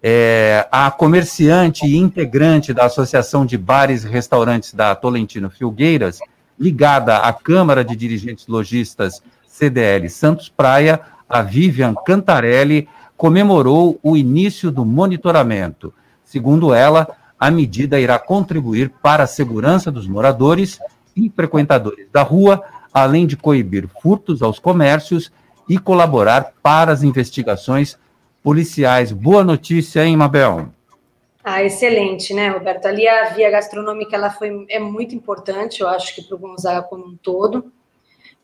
[0.02, 6.20] É, a comerciante e integrante da Associação de Bares e Restaurantes da Tolentino Filgueiras,
[6.58, 14.70] ligada à Câmara de Dirigentes Logistas CDL Santos Praia, a Vivian Cantarelli, comemorou o início
[14.70, 15.92] do monitoramento.
[16.24, 17.06] Segundo ela,
[17.38, 20.80] a medida irá contribuir para a segurança dos moradores
[21.16, 22.62] e frequentadores da rua,
[22.92, 25.32] além de coibir furtos aos comércios
[25.68, 27.98] e colaborar para as investigações
[28.42, 29.10] policiais.
[29.10, 30.68] Boa notícia, hein, Mabel?
[31.42, 32.86] Ah, excelente, né, Roberto?
[32.86, 36.82] Ali a via gastronômica ela foi, é muito importante, eu acho que para o Gonzaga
[36.82, 37.72] como um todo.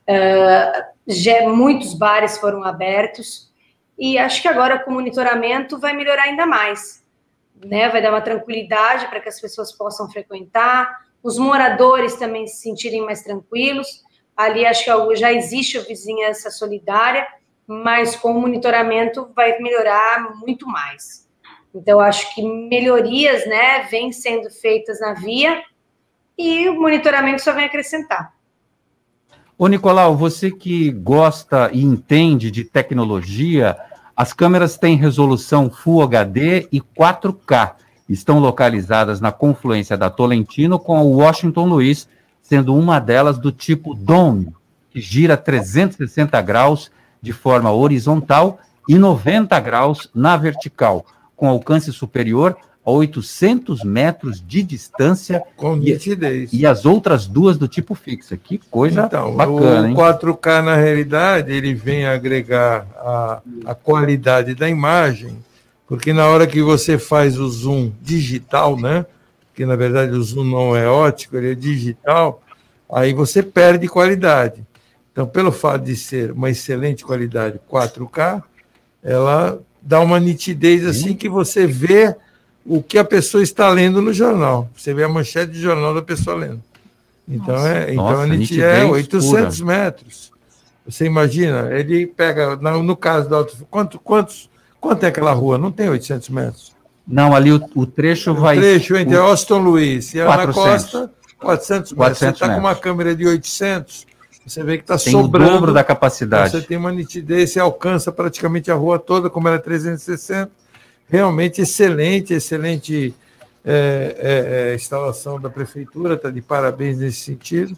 [0.07, 3.51] Uh, já, muitos bares foram abertos
[3.99, 7.05] e acho que agora com o monitoramento vai melhorar ainda mais,
[7.65, 7.89] né?
[7.89, 13.05] Vai dar uma tranquilidade para que as pessoas possam frequentar, os moradores também se sentirem
[13.05, 14.03] mais tranquilos.
[14.37, 17.27] Ali acho que já existe a vizinhança solidária,
[17.67, 21.29] mas com o monitoramento vai melhorar muito mais.
[21.75, 25.63] Então, acho que melhorias, né, vêm sendo feitas na via
[26.37, 28.35] e o monitoramento só vem acrescentar.
[29.57, 33.77] Ô, Nicolau, você que gosta e entende de tecnologia,
[34.17, 37.75] as câmeras têm resolução Full HD e 4K.
[38.11, 42.09] Estão localizadas na confluência da Tolentino com a Washington Luiz,
[42.43, 44.53] sendo uma delas do tipo Dome,
[44.91, 46.91] que gira 360 graus
[47.23, 48.59] de forma horizontal
[48.89, 51.07] e 90 graus na vertical,
[51.37, 55.43] com alcance superior a 800 metros de distância.
[55.57, 56.53] Com nitidez.
[56.53, 58.37] E, e as outras duas do tipo fixa.
[58.37, 64.69] Que coisa então, bacana, o 4K, na realidade, ele vem agregar a, a qualidade da
[64.69, 65.39] imagem,
[65.91, 69.05] porque na hora que você faz o zoom digital, né?
[69.53, 72.41] Que na verdade o zoom não é ótico, ele é digital,
[72.89, 74.65] aí você perde qualidade.
[75.11, 78.41] Então, pelo fato de ser uma excelente qualidade 4K,
[79.03, 82.15] ela dá uma nitidez assim que você vê
[82.65, 84.71] o que a pessoa está lendo no jornal.
[84.77, 86.63] Você vê a manchete de jornal da pessoa lendo.
[87.27, 87.69] Então, Nossa.
[87.69, 89.75] é, então Nossa, a nitidez é 800 pura.
[89.75, 90.31] metros.
[90.87, 94.49] Você imagina, ele pega, no caso da Alto, quanto, quantos,
[94.81, 95.59] quanto é aquela rua?
[95.59, 96.73] Não tem 800 metros.
[97.07, 98.57] Não, ali o, o trecho vai...
[98.59, 99.23] O trecho entre o...
[99.23, 101.93] Austin Luiz e Ana Costa, 400 metros.
[101.93, 104.07] 400 você está com uma câmera de 800,
[104.47, 105.51] você vê que está sobrando.
[105.51, 106.53] o dobro da capacidade.
[106.53, 110.51] Você tem uma nitidez, você alcança praticamente a rua toda, como era 360.
[111.09, 113.15] Realmente excelente, excelente
[113.65, 117.77] é, é, é, instalação da prefeitura, está de parabéns nesse sentido.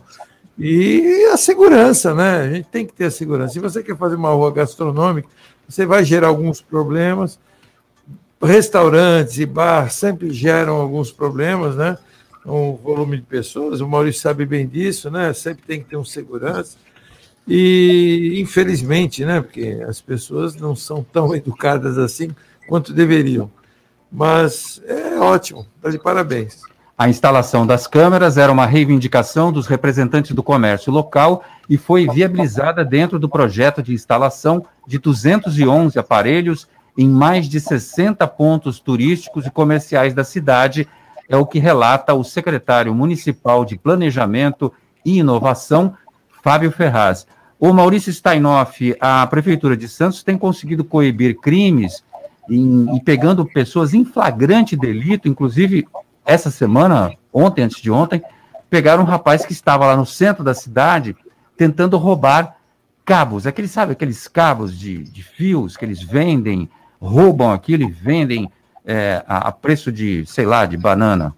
[0.59, 2.43] E a segurança, né?
[2.43, 3.55] A gente tem que ter a segurança.
[3.55, 5.29] Se você quer fazer uma rua gastronômica,
[5.73, 7.39] você vai gerar alguns problemas.
[8.43, 11.97] Restaurantes e bar sempre geram alguns problemas, né?
[12.45, 15.33] um volume de pessoas, o Maurício sabe bem disso, né?
[15.33, 16.77] Sempre tem que ter um segurança.
[17.47, 19.41] E, infelizmente, né?
[19.41, 22.35] Porque as pessoas não são tão educadas assim
[22.69, 23.51] quanto deveriam.
[24.11, 26.61] Mas é ótimo, está de parabéns.
[26.97, 32.85] A instalação das câmeras era uma reivindicação dos representantes do comércio local e foi viabilizada
[32.85, 39.51] dentro do projeto de instalação de 211 aparelhos em mais de 60 pontos turísticos e
[39.51, 40.87] comerciais da cidade
[41.29, 44.71] é o que relata o secretário municipal de Planejamento
[45.05, 45.95] e Inovação,
[46.43, 47.27] Fábio Ferraz.
[47.59, 52.05] O Maurício Steinoff, a Prefeitura de Santos tem conseguido coibir crimes
[52.51, 55.87] e pegando pessoas em flagrante delito, inclusive
[56.25, 58.23] essa semana, ontem, antes de ontem,
[58.71, 61.17] pegaram um rapaz que estava lá no centro da cidade
[61.57, 62.57] tentando roubar
[63.05, 66.71] cabos, aqueles, sabe, aqueles cabos de, de fios que eles vendem,
[67.01, 68.51] roubam aquilo e vendem
[68.85, 71.35] é, a, a, preço de, sei lá, de banana?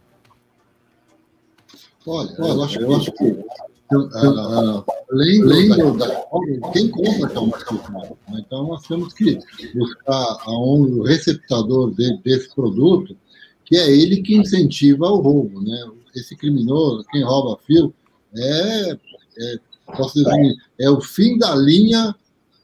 [2.06, 8.18] Olha, eu acho, eu acho que uh, além da quem compra é uma questão.
[8.34, 9.38] Então, nós temos que
[9.74, 13.16] buscar aonde o receptador de, desse produto,
[13.64, 15.60] que é ele que incentiva o roubo.
[15.60, 15.90] Né?
[16.14, 17.94] Esse criminoso, quem rouba fio,
[18.36, 19.58] é, é,
[19.96, 22.14] posso dizer, é o fim da linha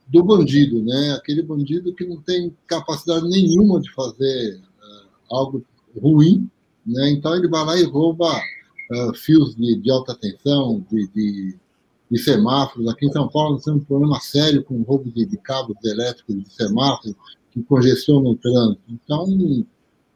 [0.08, 1.12] do bandido, né?
[1.12, 4.60] Aquele bandido que não tem capacidade nenhuma de fazer
[5.30, 5.64] algo
[5.96, 6.50] ruim,
[6.84, 7.10] né?
[7.10, 8.36] então ele vai lá e rouba
[8.92, 11.56] uh, fios de, de, alta tensão, de, de,
[12.10, 12.88] de, semáforos.
[12.88, 15.76] Aqui em São Paulo nós temos um problema sério com o roubo de, de cabos
[15.84, 17.14] elétricos de semáforos
[17.52, 18.82] que congestionam o trânsito.
[18.88, 19.26] Então,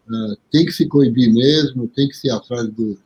[0.09, 2.98] uh, tem que se coibir mesmo, tem que ser atrás do,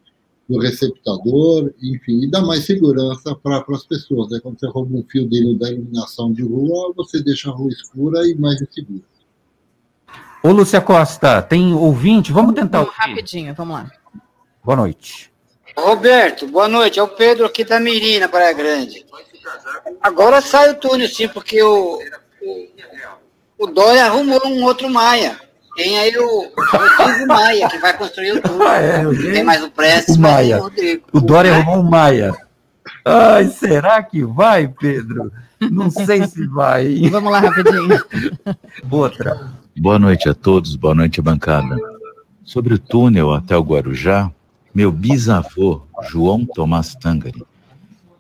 [0.49, 4.31] do receptador, enfim, e dar mais segurança para as pessoas.
[4.31, 4.41] Né?
[4.43, 8.27] Quando você rouba um fio de, da iluminação de rua, você deixa a rua escura
[8.27, 9.03] e mais insegura.
[10.43, 12.33] Ô, Lúcia Costa, tem ouvinte?
[12.33, 12.93] Vamos tentar ouvir.
[12.95, 13.91] Rapidinho, vamos lá.
[14.65, 15.31] Boa noite.
[15.77, 16.99] Roberto, boa noite.
[16.99, 19.05] É o Pedro aqui da Mirina, Praia Grande.
[20.01, 21.99] Agora sai o túnel, sim, porque o,
[22.43, 22.69] o,
[23.59, 25.48] o Dória arrumou um outro Maia.
[25.79, 28.67] Tem aí o Rodrigo Maia, que vai construir o túnel.
[28.67, 30.59] Ah, é, tem mais o Prestes, o Maia.
[30.59, 31.05] O, Rodrigo.
[31.13, 32.35] o Dória arrumou um Maia.
[33.05, 35.31] Ai, será que vai, Pedro?
[35.71, 37.09] Não sei se vai.
[37.09, 37.97] Vamos lá, rapidinho.
[38.91, 39.53] Outra.
[39.77, 41.77] Boa noite a todos, boa noite, bancada.
[42.43, 44.33] Sobre o túnel até o Guarujá,
[44.75, 47.45] meu bisavô, João Tomás Tangari,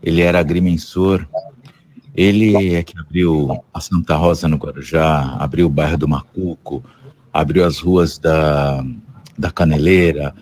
[0.00, 1.26] ele era agrimensor,
[2.14, 6.84] ele é que abriu a Santa Rosa no Guarujá, abriu o bairro do Macuco,
[7.32, 8.84] abriu as ruas da,
[9.36, 10.34] da Caneleira,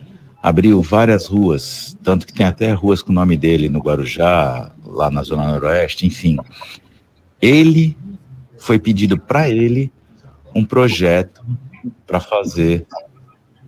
[0.43, 5.11] abriu várias ruas, tanto que tem até ruas com o nome dele no Guarujá, lá
[5.11, 6.39] na Zona Noroeste, enfim.
[7.41, 7.97] Ele
[8.59, 9.93] foi pedido para ele
[10.55, 11.45] um projeto
[12.07, 12.87] para fazer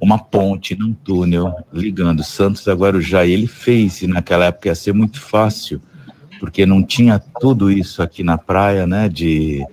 [0.00, 3.26] uma ponte num túnel ligando Santos a Guarujá.
[3.26, 5.82] E ele fez, e naquela época ia ser muito fácil,
[6.38, 9.66] porque não tinha tudo isso aqui na praia, né, de,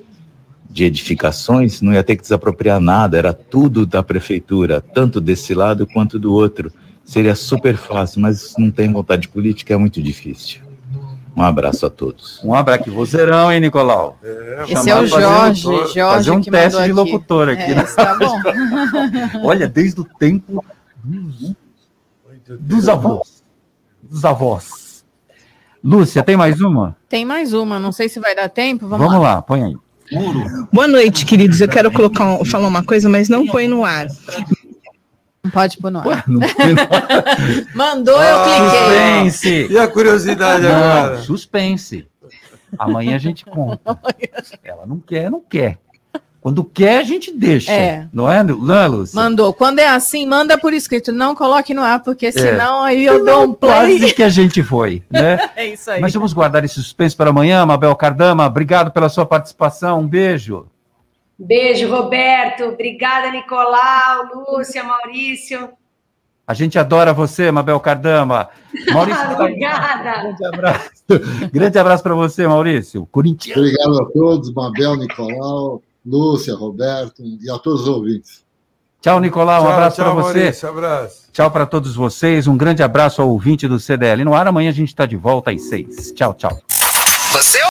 [0.75, 5.87] de edificações, não ia ter que desapropriar nada, era tudo da prefeitura, tanto desse lado
[5.87, 6.69] quanto do outro.
[7.05, 10.59] Seria super fácil, mas não tem vontade política, é muito difícil.
[11.33, 12.43] Um abraço a todos.
[12.43, 12.89] Um abraço aqui.
[12.89, 14.17] Vozeirão, hein, Nicolau?
[14.21, 15.61] É, Esse é o Jorge.
[15.61, 17.71] Jorge fazer um teste de locutor aqui.
[17.71, 17.83] É, né?
[17.83, 18.41] Tá bom.
[19.47, 20.61] Olha, desde o tempo
[22.59, 23.43] dos avós.
[24.03, 25.05] Dos avós.
[25.81, 26.97] Lúcia, tem mais uma?
[27.07, 27.79] Tem mais uma.
[27.79, 28.89] Não sei se vai dar tempo.
[28.89, 29.35] Vamos, Vamos lá.
[29.35, 29.75] lá, põe aí.
[30.71, 31.59] Boa noite, queridos.
[31.61, 34.07] Eu quero colocar, falar uma coisa, mas não põe no ar.
[35.43, 36.07] Não pode pôr no ar.
[36.07, 36.39] Ué, no
[37.73, 39.29] Mandou, eu cliquei.
[39.29, 39.67] Suspense.
[39.71, 41.21] E a curiosidade não, agora?
[41.21, 42.07] Suspense.
[42.77, 43.97] Amanhã a gente conta.
[44.63, 45.77] Ela não quer, não quer.
[46.45, 47.71] Quando quer, a gente deixa.
[47.71, 48.07] É.
[48.13, 49.19] Não é, Lúcia?
[49.19, 49.51] Mandou.
[49.51, 51.11] Quando é assim, manda por escrito.
[51.11, 52.31] Não coloque no ar, porque é.
[52.31, 52.89] senão é.
[52.91, 53.97] aí eu dou um play.
[53.97, 55.39] Quase que a gente foi, né?
[55.57, 55.99] é isso aí.
[55.99, 58.45] Mas vamos guardar esse suspense para amanhã, Mabel Cardama.
[58.45, 60.01] Obrigado pela sua participação.
[60.01, 60.67] Um beijo.
[61.35, 62.65] Beijo, Roberto.
[62.65, 65.69] Obrigada, Nicolau, Lúcia, Maurício.
[66.45, 68.49] A gente adora você, Mabel Cardama.
[68.93, 70.21] Maurício, Obrigada.
[70.21, 70.91] Grande abraço.
[71.51, 73.03] Grande abraço para você, Maurício.
[73.07, 73.57] Corinthians.
[73.57, 78.45] Obrigado a todos, Mabel, Nicolau, Lúcia, Roberto e a todos os ouvintes.
[79.01, 79.63] Tchau, Nicolau.
[79.63, 80.39] Um abraço para você.
[80.39, 81.27] Maurício, abraço.
[81.31, 82.47] Tchau para todos vocês.
[82.47, 84.47] Um grande abraço ao ouvinte do CDL no ar.
[84.47, 86.11] Amanhã a gente está de volta às seis.
[86.11, 86.57] Tchau, tchau.
[87.31, 87.59] Você